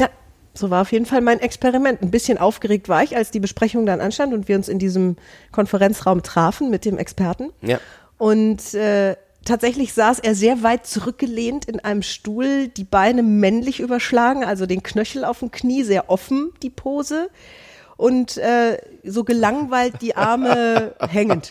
Ja, 0.00 0.08
so 0.54 0.70
war 0.70 0.82
auf 0.82 0.92
jeden 0.92 1.06
Fall 1.06 1.20
mein 1.20 1.40
Experiment. 1.40 2.00
Ein 2.00 2.10
bisschen 2.10 2.38
aufgeregt 2.38 2.88
war 2.88 3.02
ich, 3.02 3.16
als 3.16 3.30
die 3.30 3.40
Besprechung 3.40 3.84
dann 3.84 4.00
anstand 4.00 4.32
und 4.32 4.48
wir 4.48 4.56
uns 4.56 4.68
in 4.68 4.78
diesem 4.78 5.16
Konferenzraum 5.52 6.22
trafen 6.22 6.70
mit 6.70 6.84
dem 6.84 6.96
Experten. 6.96 7.50
Ja. 7.60 7.78
Und 8.16 8.72
äh, 8.74 9.16
tatsächlich 9.44 9.92
saß 9.92 10.18
er 10.20 10.34
sehr 10.34 10.62
weit 10.62 10.86
zurückgelehnt 10.86 11.64
in 11.66 11.80
einem 11.80 12.02
Stuhl, 12.02 12.68
die 12.68 12.84
Beine 12.84 13.22
männlich 13.22 13.80
überschlagen, 13.80 14.44
also 14.44 14.66
den 14.66 14.82
Knöchel 14.82 15.24
auf 15.24 15.40
dem 15.40 15.50
Knie, 15.50 15.82
sehr 15.82 16.10
offen 16.10 16.52
die 16.62 16.70
Pose 16.70 17.28
und 17.96 18.36
äh, 18.38 18.78
so 19.04 19.24
gelangweilt 19.24 20.02
die 20.02 20.16
Arme 20.16 20.94
hängend. 21.08 21.50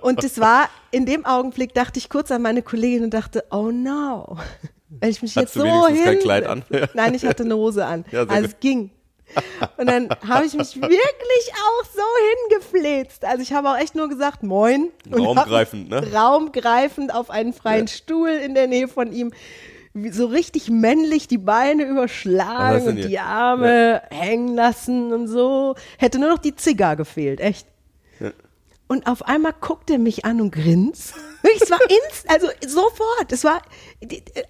Und 0.00 0.24
es 0.24 0.40
war, 0.40 0.68
in 0.90 1.06
dem 1.06 1.24
Augenblick 1.24 1.74
dachte 1.74 1.98
ich 1.98 2.08
kurz 2.08 2.30
an 2.30 2.42
meine 2.42 2.62
Kollegin 2.62 3.04
und 3.04 3.14
dachte, 3.14 3.44
oh 3.50 3.70
no. 3.70 4.38
Wenn 4.88 5.10
ich 5.10 5.22
mich 5.22 5.36
Hast 5.36 5.42
jetzt 5.42 5.54
so 5.54 5.86
hin. 5.86 6.04
Kein 6.04 6.18
Kleid 6.20 6.46
an? 6.46 6.64
Nein, 6.94 7.14
ich 7.14 7.24
hatte 7.24 7.44
eine 7.44 7.56
Hose 7.56 7.84
an. 7.84 8.04
Ja, 8.12 8.24
also 8.24 8.46
es 8.46 8.60
ging. 8.60 8.90
Und 9.76 9.86
dann 9.88 10.08
habe 10.26 10.46
ich 10.46 10.54
mich 10.54 10.80
wirklich 10.80 11.52
auch 11.52 11.84
so 11.84 12.02
hingefläzt. 12.48 13.24
Also 13.24 13.42
ich 13.42 13.52
habe 13.52 13.70
auch 13.70 13.76
echt 13.76 13.94
nur 13.94 14.08
gesagt, 14.08 14.42
moin. 14.42 14.90
Raumgreifend, 15.12 15.88
ne? 15.88 16.12
Raumgreifend 16.12 17.14
auf 17.14 17.30
einen 17.30 17.52
freien 17.52 17.86
ja. 17.86 17.92
Stuhl 17.92 18.28
in 18.28 18.54
der 18.54 18.66
Nähe 18.66 18.88
von 18.88 19.12
ihm 19.12 19.32
so 20.10 20.26
richtig 20.26 20.70
männlich 20.70 21.28
die 21.28 21.38
Beine 21.38 21.84
überschlagen 21.84 22.86
und 22.86 22.96
die 22.96 23.18
Arme 23.18 24.02
ja. 24.10 24.16
hängen 24.16 24.54
lassen 24.54 25.12
und 25.12 25.28
so. 25.28 25.76
Hätte 25.98 26.18
nur 26.18 26.30
noch 26.30 26.38
die 26.38 26.56
Zigarre 26.56 26.96
gefehlt, 26.96 27.40
echt. 27.40 27.68
Ja. 28.18 28.32
Und 28.88 29.06
auf 29.06 29.26
einmal 29.26 29.54
guckt 29.60 29.90
er 29.90 29.98
mich 29.98 30.24
an 30.24 30.40
und 30.40 30.50
grinst. 30.50 31.14
Es 31.60 31.70
war 31.70 31.78
inst, 31.82 32.28
also 32.30 32.48
sofort. 32.66 33.30
Es 33.30 33.44
war 33.44 33.60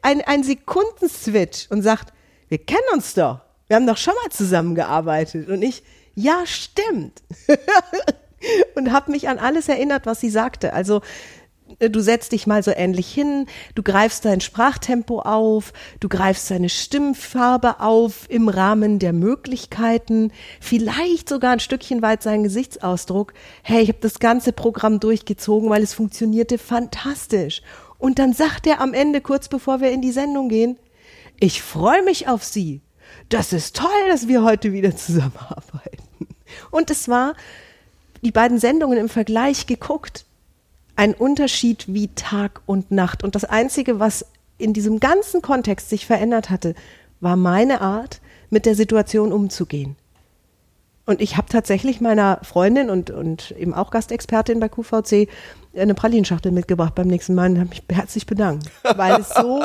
ein, 0.03 0.21
ein 0.23 0.45
Sekundenswitch 0.45 1.67
und 1.71 1.83
sagt, 1.83 2.13
wir 2.49 2.59
kennen 2.59 2.85
uns 2.93 3.15
doch. 3.15 3.41
Wir 3.67 3.77
haben 3.77 3.87
doch 3.87 3.97
schon 3.97 4.15
mal 4.23 4.31
zusammengearbeitet. 4.31 5.49
Und 5.49 5.63
ich, 5.63 5.83
ja, 6.15 6.47
stimmt. 6.47 7.23
und 8.75 8.93
habe 8.93 9.11
mich 9.11 9.29
an 9.29 9.39
alles 9.39 9.69
erinnert, 9.69 10.07
was 10.07 10.21
sie 10.21 10.31
sagte. 10.31 10.73
Also 10.73 11.01
äh, 11.79 11.91
du 11.91 12.01
setzt 12.01 12.33
dich 12.33 12.47
mal 12.47 12.63
so 12.63 12.71
ähnlich 12.71 13.13
hin, 13.13 13.47
du 13.75 13.83
greifst 13.83 14.25
dein 14.25 14.41
Sprachtempo 14.41 15.21
auf, 15.21 15.73
du 16.01 16.09
greifst 16.09 16.51
deine 16.51 16.69
Stimmfarbe 16.69 17.81
auf 17.81 18.27
im 18.29 18.49
Rahmen 18.49 18.99
der 18.99 19.13
Möglichkeiten, 19.13 20.33
vielleicht 20.61 21.29
sogar 21.29 21.53
ein 21.53 21.61
Stückchen 21.61 22.03
weit 22.03 22.23
seinen 22.23 22.45
Gesichtsausdruck. 22.45 23.33
Hey, 23.63 23.83
ich 23.83 23.89
habe 23.89 23.99
das 24.01 24.19
ganze 24.19 24.53
Programm 24.53 25.01
durchgezogen, 25.01 25.71
weil 25.71 25.83
es 25.83 25.95
funktionierte 25.95 26.59
fantastisch. 26.59 27.63
Und 27.99 28.19
dann 28.19 28.35
sagt 28.35 28.67
er 28.67 28.81
am 28.81 28.93
Ende, 28.93 29.21
kurz 29.21 29.49
bevor 29.49 29.81
wir 29.81 29.91
in 29.91 30.03
die 30.03 30.13
Sendung 30.13 30.49
gehen, 30.49 30.79
ich 31.41 31.63
freue 31.63 32.03
mich 32.03 32.29
auf 32.29 32.45
Sie. 32.45 32.81
Das 33.29 33.53
ist 33.53 33.77
toll, 33.77 34.09
dass 34.09 34.29
wir 34.29 34.43
heute 34.43 34.73
wieder 34.73 34.97
zusammenarbeiten. 34.97 36.29
Und 36.71 36.91
es 36.91 37.09
war 37.09 37.35
die 38.23 38.33
beiden 38.33 38.59
Sendungen 38.59 38.99
im 38.99 39.09
Vergleich 39.09 39.67
geguckt 39.67 40.25
ein 40.97 41.15
Unterschied 41.15 41.85
wie 41.89 42.09
Tag 42.15 42.63
und 42.67 42.91
Nacht. 42.91 43.25
Und 43.25 43.35
das 43.35 43.45
Einzige, 43.45 43.99
was 43.99 44.27
in 44.59 44.73
diesem 44.73 45.01
ganzen 45.01 45.43
Kontext 45.43 45.89
sich 45.89 46.07
verändert 46.07 46.51
hatte, 46.51 46.75
war 47.21 47.37
meine 47.37 47.81
Art, 47.81 48.21
mit 48.51 48.67
der 48.67 48.77
Situation 48.77 49.33
umzugehen. 49.33 49.97
Und 51.07 51.21
ich 51.21 51.37
habe 51.37 51.49
tatsächlich 51.49 52.01
meiner 52.01 52.39
Freundin 52.43 52.89
und, 52.89 53.11
und 53.11 53.51
eben 53.53 53.75
auch 53.75 53.91
Gastexpertin 53.91 54.61
bei 54.61 54.69
QVC 54.69 55.29
eine 55.77 55.95
Pralinschachtel 55.95 56.53
mitgebracht 56.53 56.95
beim 56.95 57.09
nächsten 57.09 57.35
Mal 57.35 57.51
und 57.51 57.59
habe 57.59 57.71
mich 57.71 57.83
herzlich 57.91 58.27
bedankt, 58.27 58.71
weil 58.97 59.21
es 59.21 59.31
so 59.31 59.63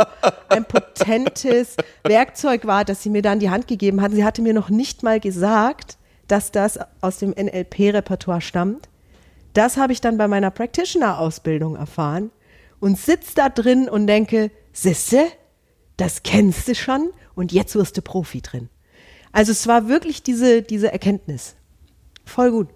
ein 0.50 0.66
potentes 0.66 1.76
Werkzeug 2.04 2.66
war, 2.66 2.86
das 2.86 3.04
sie 3.04 3.10
mir 3.10 3.22
da 3.22 3.34
in 3.34 3.40
die 3.40 3.50
Hand 3.50 3.68
gegeben 3.68 4.02
hat. 4.02 4.12
Sie 4.12 4.24
hatte 4.24 4.42
mir 4.42 4.54
noch 4.54 4.70
nicht 4.70 5.04
mal 5.04 5.20
gesagt, 5.20 5.98
dass 6.28 6.52
das 6.52 6.80
aus 7.02 7.18
dem 7.20 7.32
NLP-Repertoire 7.32 8.42
stammt. 8.42 8.90
Das 9.54 9.78
habe 9.78 9.94
ich 9.94 10.02
dann 10.02 10.18
bei 10.18 10.28
meiner 10.28 10.52
Practitioner-Ausbildung 10.52 11.76
erfahren 11.76 12.32
und 12.80 12.98
sitze 12.98 13.36
da 13.36 13.50
drin 13.50 13.90
und 13.90 14.08
denke, 14.08 14.52
Sisse, 14.74 15.26
das 15.98 16.24
kennst 16.24 16.68
du 16.68 16.76
schon 16.76 17.10
und 17.36 17.52
jetzt 17.52 17.76
wirst 17.76 17.98
du 17.98 18.02
Profi 18.02 18.42
drin. 18.42 18.70
Also 19.32 19.52
es 19.52 19.68
war 19.68 19.88
wirklich 19.88 20.24
diese, 20.24 20.62
diese 20.62 20.92
Erkenntnis. 20.92 21.56
Voll 22.26 22.52
gut. 22.52 22.70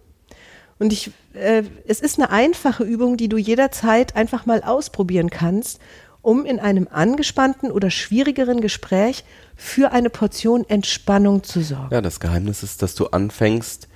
Und 0.80 0.94
ich, 0.94 1.12
äh, 1.34 1.64
es 1.88 2.02
ist 2.02 2.20
eine 2.20 2.30
einfache 2.30 2.84
Übung, 2.84 3.18
die 3.18 3.30
du 3.30 3.38
jederzeit 3.38 4.16
einfach 4.16 4.46
mal 4.46 4.64
ausprobieren 4.64 5.30
kannst, 5.30 5.80
um 6.22 6.46
in 6.46 6.60
einem 6.60 6.88
angespannten 6.90 7.72
oder 7.72 7.90
schwierigeren 7.90 8.62
Gespräch 8.62 9.24
für 9.56 9.92
eine 9.92 10.10
Portion 10.10 10.68
Entspannung 10.68 11.44
zu 11.44 11.62
sorgen. 11.62 11.90
Ja, 11.92 12.02
das 12.02 12.20
Geheimnis 12.20 12.64
ist, 12.64 12.82
dass 12.82 12.96
du 12.96 13.08
anfängst, 13.08 13.88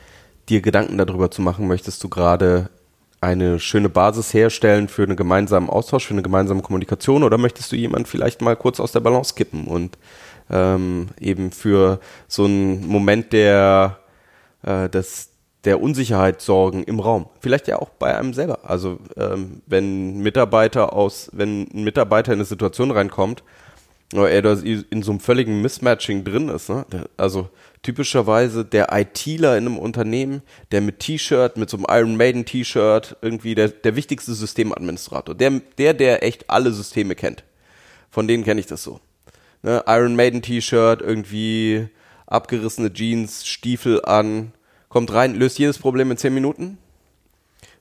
dir 0.49 0.61
Gedanken 0.61 0.97
darüber 0.97 1.31
zu 1.31 1.41
machen, 1.41 1.67
möchtest 1.67 2.03
du 2.03 2.09
gerade 2.09 2.69
eine 3.19 3.59
schöne 3.59 3.89
Basis 3.89 4.33
herstellen 4.33 4.87
für 4.87 5.03
einen 5.03 5.15
gemeinsamen 5.15 5.69
Austausch, 5.69 6.05
für 6.05 6.13
eine 6.13 6.21
gemeinsame 6.21 6.61
Kommunikation 6.61 7.23
oder 7.23 7.37
möchtest 7.37 7.71
du 7.71 7.75
jemand 7.75 8.07
vielleicht 8.07 8.41
mal 8.41 8.55
kurz 8.55 8.79
aus 8.79 8.91
der 8.91 8.99
Balance 8.99 9.33
kippen 9.33 9.65
und 9.65 9.97
ähm, 10.49 11.07
eben 11.19 11.51
für 11.51 11.99
so 12.27 12.45
einen 12.45 12.85
Moment 12.87 13.33
der, 13.33 13.99
äh, 14.63 14.87
des, 14.89 15.29
der 15.63 15.81
Unsicherheit 15.81 16.41
sorgen 16.41 16.83
im 16.83 16.99
Raum. 16.99 17.27
Vielleicht 17.39 17.67
ja 17.67 17.79
auch 17.79 17.89
bei 17.89 18.15
einem 18.15 18.33
selber. 18.33 18.59
Also 18.63 18.99
ähm, 19.17 19.61
wenn 19.65 20.19
Mitarbeiter 20.19 20.93
aus, 20.93 21.29
wenn 21.33 21.67
ein 21.73 21.83
Mitarbeiter 21.83 22.31
in 22.33 22.39
eine 22.39 22.45
Situation 22.45 22.91
reinkommt, 22.91 23.43
oder 24.13 24.29
er 24.31 24.41
da 24.41 24.53
in 24.53 25.03
so 25.03 25.11
einem 25.11 25.19
völligen 25.19 25.61
Mismatching 25.61 26.23
drin 26.23 26.47
ist, 26.47 26.69
ne? 26.69 26.85
Also 27.17 27.49
typischerweise 27.81 28.63
der 28.63 28.87
ITler 28.91 29.57
in 29.57 29.65
einem 29.65 29.77
Unternehmen, 29.77 30.41
der 30.71 30.81
mit 30.81 30.99
T-Shirt, 30.99 31.57
mit 31.57 31.69
so 31.69 31.77
einem 31.77 31.85
Iron 31.89 32.15
Maiden 32.15 32.45
T-Shirt, 32.45 33.17
irgendwie 33.21 33.53
der, 33.53 33.67
der 33.67 33.95
wichtigste 33.95 34.33
Systemadministrator, 34.33 35.35
der, 35.35 35.61
der, 35.77 35.93
der 35.93 36.23
echt 36.23 36.49
alle 36.49 36.71
Systeme 36.71 37.15
kennt. 37.15 37.43
Von 38.09 38.27
denen 38.27 38.45
kenne 38.45 38.61
ich 38.61 38.67
das 38.67 38.81
so. 38.83 39.01
Ne? 39.61 39.83
Iron 39.87 40.15
Maiden 40.15 40.41
T-Shirt, 40.41 41.01
irgendwie 41.01 41.89
abgerissene 42.27 42.93
Jeans, 42.93 43.45
Stiefel 43.45 44.03
an, 44.05 44.53
kommt 44.97 45.13
rein, 45.13 45.35
löst 45.35 45.59
jedes 45.59 45.77
Problem 45.77 46.09
in 46.09 46.17
zehn 46.17 46.33
Minuten, 46.33 46.79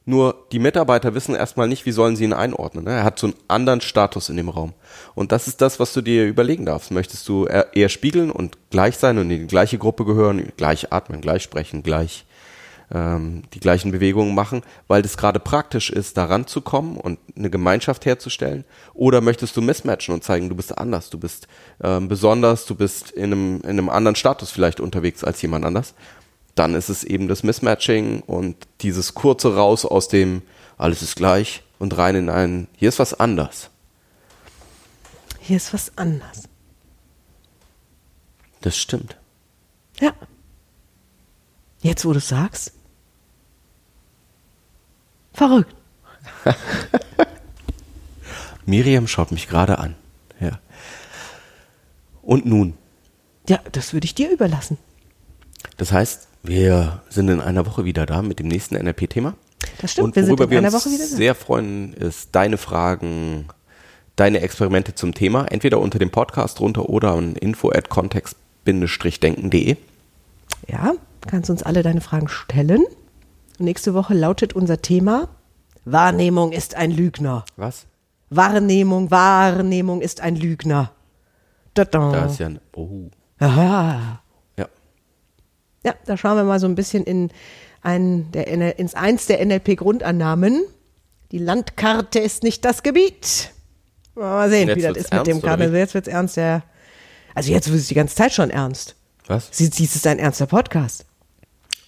nur 0.05 0.45
die 0.53 0.59
Mitarbeiter 0.59 1.15
wissen 1.15 1.35
erstmal 1.35 1.67
nicht, 1.67 1.87
wie 1.87 1.93
sollen 1.93 2.15
sie 2.15 2.25
ihn 2.25 2.35
einordnen. 2.35 2.85
Ne? 2.85 2.91
Er 2.91 3.05
hat 3.05 3.19
so 3.19 3.29
einen 3.29 3.37
anderen 3.49 3.81
Status 3.81 4.29
in 4.29 4.37
dem 4.37 4.51
Raum. 4.51 4.75
Und 5.15 5.33
das 5.33 5.49
ist 5.49 5.63
das, 5.63 5.81
was 5.81 5.95
du 5.95 6.03
dir 6.03 6.27
überlegen 6.27 6.67
darfst. 6.67 6.91
Möchtest 6.91 7.27
du 7.27 7.47
eher 7.47 7.89
spiegeln 7.89 8.31
und 8.31 8.59
gleich 8.69 8.99
sein 8.99 9.17
und 9.17 9.31
in 9.31 9.41
die 9.41 9.47
gleiche 9.47 9.79
Gruppe 9.79 10.05
gehören, 10.05 10.53
gleich 10.59 10.93
atmen, 10.93 11.23
gleich 11.23 11.43
sprechen, 11.43 11.83
gleich 11.83 12.27
ähm, 12.93 13.45
die 13.55 13.61
gleichen 13.61 13.91
Bewegungen 13.93 14.35
machen, 14.35 14.63
weil 14.89 15.01
das 15.01 15.17
gerade 15.17 15.41
praktisch 15.41 15.89
ist, 15.91 16.19
da 16.19 16.27
ranzukommen 16.27 16.99
und 16.99 17.19
eine 17.35 17.49
Gemeinschaft 17.51 18.05
herzustellen? 18.05 18.65
Oder 18.93 19.23
möchtest 19.23 19.57
du 19.57 19.63
mismatchen 19.63 20.15
und 20.15 20.23
zeigen, 20.23 20.51
du 20.51 20.55
bist 20.55 20.77
anders, 20.77 21.11
du 21.11 21.19
bist 21.19 21.49
ähm, 21.83 22.09
besonders, 22.09 22.67
du 22.67 22.75
bist 22.75 23.11
in 23.11 23.33
einem, 23.33 23.61
in 23.63 23.71
einem 23.71 23.89
anderen 23.89 24.17
Status 24.17 24.51
vielleicht 24.51 24.81
unterwegs 24.81 25.25
als 25.25 25.41
jemand 25.43 25.65
anders? 25.65 25.95
Dann 26.57 26.75
ist 26.75 26.88
es 26.88 27.05
eben 27.05 27.29
das 27.29 27.45
Mismatching 27.45 28.23
und 28.23 28.57
dieses 28.81 29.14
kurze 29.14 29.55
raus 29.55 29.85
aus 29.85 30.09
dem 30.09 30.42
alles 30.79 31.03
ist 31.03 31.14
gleich 31.14 31.62
und 31.79 31.97
rein 31.97 32.16
in 32.16 32.29
ein 32.29 32.66
hier 32.77 32.88
ist 32.88 32.99
was 32.99 33.14
anders. 33.14 33.71
Hier 35.38 35.59
ist 35.59 35.73
was 35.73 35.97
anders. 35.97 36.49
Das 38.62 38.77
stimmt. 38.77 39.16
Ja. 40.01 40.12
Jetzt, 41.83 42.05
wo 42.05 42.12
du 42.12 42.21
sagst. 42.21 42.73
Verrückt. 45.33 45.75
Miriam 48.66 49.07
schaut 49.07 49.31
mich 49.31 49.47
gerade 49.47 49.79
an. 49.79 49.95
Ja. 50.40 50.59
Und 52.23 52.47
nun? 52.47 52.77
Ja, 53.49 53.61
das 53.71 53.92
würde 53.92 54.07
ich 54.07 54.14
dir 54.14 54.31
überlassen. 54.31 54.79
Das 55.77 55.92
heißt, 55.92 56.27
wir 56.47 57.03
sind 57.09 57.29
in 57.29 57.41
einer 57.41 57.67
Woche 57.67 57.85
wieder 57.85 58.07
da 58.07 58.23
mit 58.23 58.39
dem 58.39 58.49
nächsten 58.49 58.77
NLP-Thema. 58.77 59.35
Das 59.81 59.93
stimmt, 59.93 60.09
Und 60.09 60.17
wir 60.17 60.25
sind 60.25 60.41
in 60.41 60.51
wir 60.51 60.59
einer 60.59 60.73
Woche 60.73 60.91
wieder 60.91 61.05
da. 61.05 61.17
sehr 61.17 61.35
freuen, 61.35 61.93
ist 61.95 62.31
deine 62.33 62.59
Fragen, 62.59 63.47
deine 64.17 64.41
Experimente 64.41 64.95
zum 64.95 65.15
Thema, 65.15 65.47
entweder 65.47 65.81
unter 65.81 65.99
dem 65.99 66.11
Podcast 66.11 66.61
runter 66.61 66.89
oder 66.89 67.13
an 67.13 67.35
info 67.37 67.71
at 67.71 67.89
context-denken.de. 67.89 69.77
Ja, 70.69 70.95
kannst 71.27 71.51
uns 71.51 71.63
alle 71.63 71.83
deine 71.83 72.01
Fragen 72.01 72.29
stellen. 72.29 72.85
nächste 73.59 73.95
Woche 73.95 74.15
lautet 74.15 74.53
unser 74.55 74.83
Thema 74.83 75.29
Wahrnehmung 75.87 76.51
ist 76.51 76.75
ein 76.75 76.91
Lügner. 76.91 77.45
Was? 77.57 77.87
Wahrnehmung, 78.29 79.13
Wahrnehmung 79.13 80.01
ist 80.01 80.21
ein 80.21 80.35
Lügner. 80.35 80.91
Da, 81.75 81.85
da. 81.85 82.11
da 82.11 82.27
ist 82.27 82.41
ja 82.41 82.47
ein, 82.47 82.61
oh. 82.75 83.09
Aha. 83.39 84.21
Ja, 85.87 85.94
da 86.05 86.16
schauen 86.16 86.37
wir 86.37 86.42
mal 86.42 86.59
so 86.59 86.66
ein 86.66 86.75
bisschen 86.75 87.05
in 87.05 87.31
ein, 87.81 88.33
der, 88.33 88.77
ins 88.81 88.94
eins 88.94 89.27
der 89.27 89.44
NLP-Grundannahmen. 89.46 90.64
Die 91.31 91.38
Landkarte 91.38 92.18
ist 92.18 92.42
nicht 92.42 92.64
das 92.64 92.83
Gebiet. 92.83 93.53
Mal 94.16 94.51
sehen, 94.51 94.75
wie 94.75 94.83
das 94.83 94.96
ist 94.96 95.12
mit 95.12 95.29
dem 95.29 95.40
Karneval. 95.40 95.66
Also 95.66 95.77
jetzt 95.77 95.94
wird's 95.94 96.09
ernst, 96.09 96.37
ja. 96.38 96.64
Also 97.37 97.53
jetzt 97.53 97.70
wird 97.70 97.79
es 97.79 97.87
die 97.87 97.94
ganze 97.94 98.16
Zeit 98.16 98.33
schon 98.33 98.51
ernst. 98.51 98.96
Was? 99.29 99.49
Sie, 99.53 99.70
dies 99.70 99.94
ist 99.94 100.09
ein 100.09 100.18
ernster 100.18 100.46
Podcast. 100.46 101.07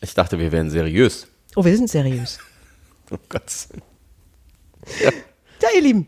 Ich 0.01 0.15
dachte, 0.15 0.39
wir 0.39 0.53
wären 0.53 0.71
seriös. 0.71 1.27
Oh, 1.57 1.65
wir 1.65 1.77
sind 1.77 1.91
seriös. 1.91 2.39
oh 3.11 3.17
Gott. 3.29 3.51
Ja. 5.03 5.11
ja, 5.11 5.69
ihr 5.75 5.83
Lieben. 5.83 6.07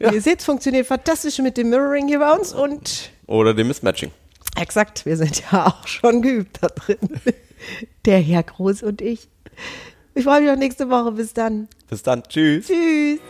Ja. 0.00 0.12
Ihr 0.12 0.20
seht, 0.20 0.40
es 0.40 0.44
funktioniert 0.44 0.88
fantastisch 0.88 1.38
mit 1.38 1.56
dem 1.56 1.70
Mirroring 1.70 2.08
hier 2.08 2.18
bei 2.18 2.32
uns 2.32 2.52
und. 2.52 3.10
Oder 3.28 3.54
dem 3.54 3.68
Mismatching. 3.68 4.10
Exakt, 4.56 5.04
wir 5.04 5.16
sind 5.16 5.42
ja 5.50 5.66
auch 5.66 5.86
schon 5.86 6.22
geübt 6.22 6.58
da 6.60 6.68
drin. 6.68 6.98
Der 8.04 8.20
Herr 8.20 8.42
Groß 8.42 8.82
und 8.82 9.00
ich. 9.00 9.28
Ich 10.14 10.24
freue 10.24 10.42
mich 10.42 10.50
auf 10.50 10.56
nächste 10.56 10.90
Woche. 10.90 11.12
Bis 11.12 11.32
dann. 11.32 11.68
Bis 11.88 12.02
dann. 12.02 12.22
Tschüss. 12.24 12.66
Tschüss. 12.66 13.20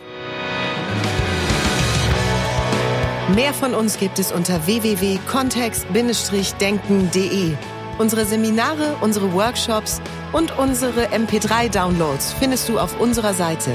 Mehr 3.33 3.53
von 3.53 3.73
uns 3.73 3.97
gibt 3.97 4.19
es 4.19 4.31
unter 4.31 4.67
www.kontext-denken.de. 4.67 7.53
Unsere 7.97 8.25
Seminare, 8.25 8.95
unsere 9.01 9.33
Workshops 9.33 9.99
und 10.31 10.55
unsere 10.59 11.07
MP3-Downloads 11.07 12.33
findest 12.33 12.69
du 12.69 12.77
auf 12.77 12.99
unserer 12.99 13.33
Seite. 13.33 13.71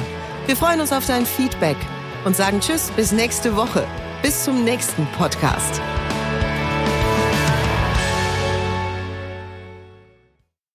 Wir 0.47 0.57
freuen 0.57 0.81
uns 0.81 0.93
auf 0.93 1.05
dein 1.07 1.27
Feedback 1.27 1.77
und 2.25 2.37
sagen 2.37 2.61
Tschüss 2.61 2.93
bis 2.93 3.11
nächste 3.13 3.57
Woche. 3.57 3.85
Bis 4.23 4.45
zum 4.45 4.63
nächsten 4.63 5.05
Podcast. 5.19 5.81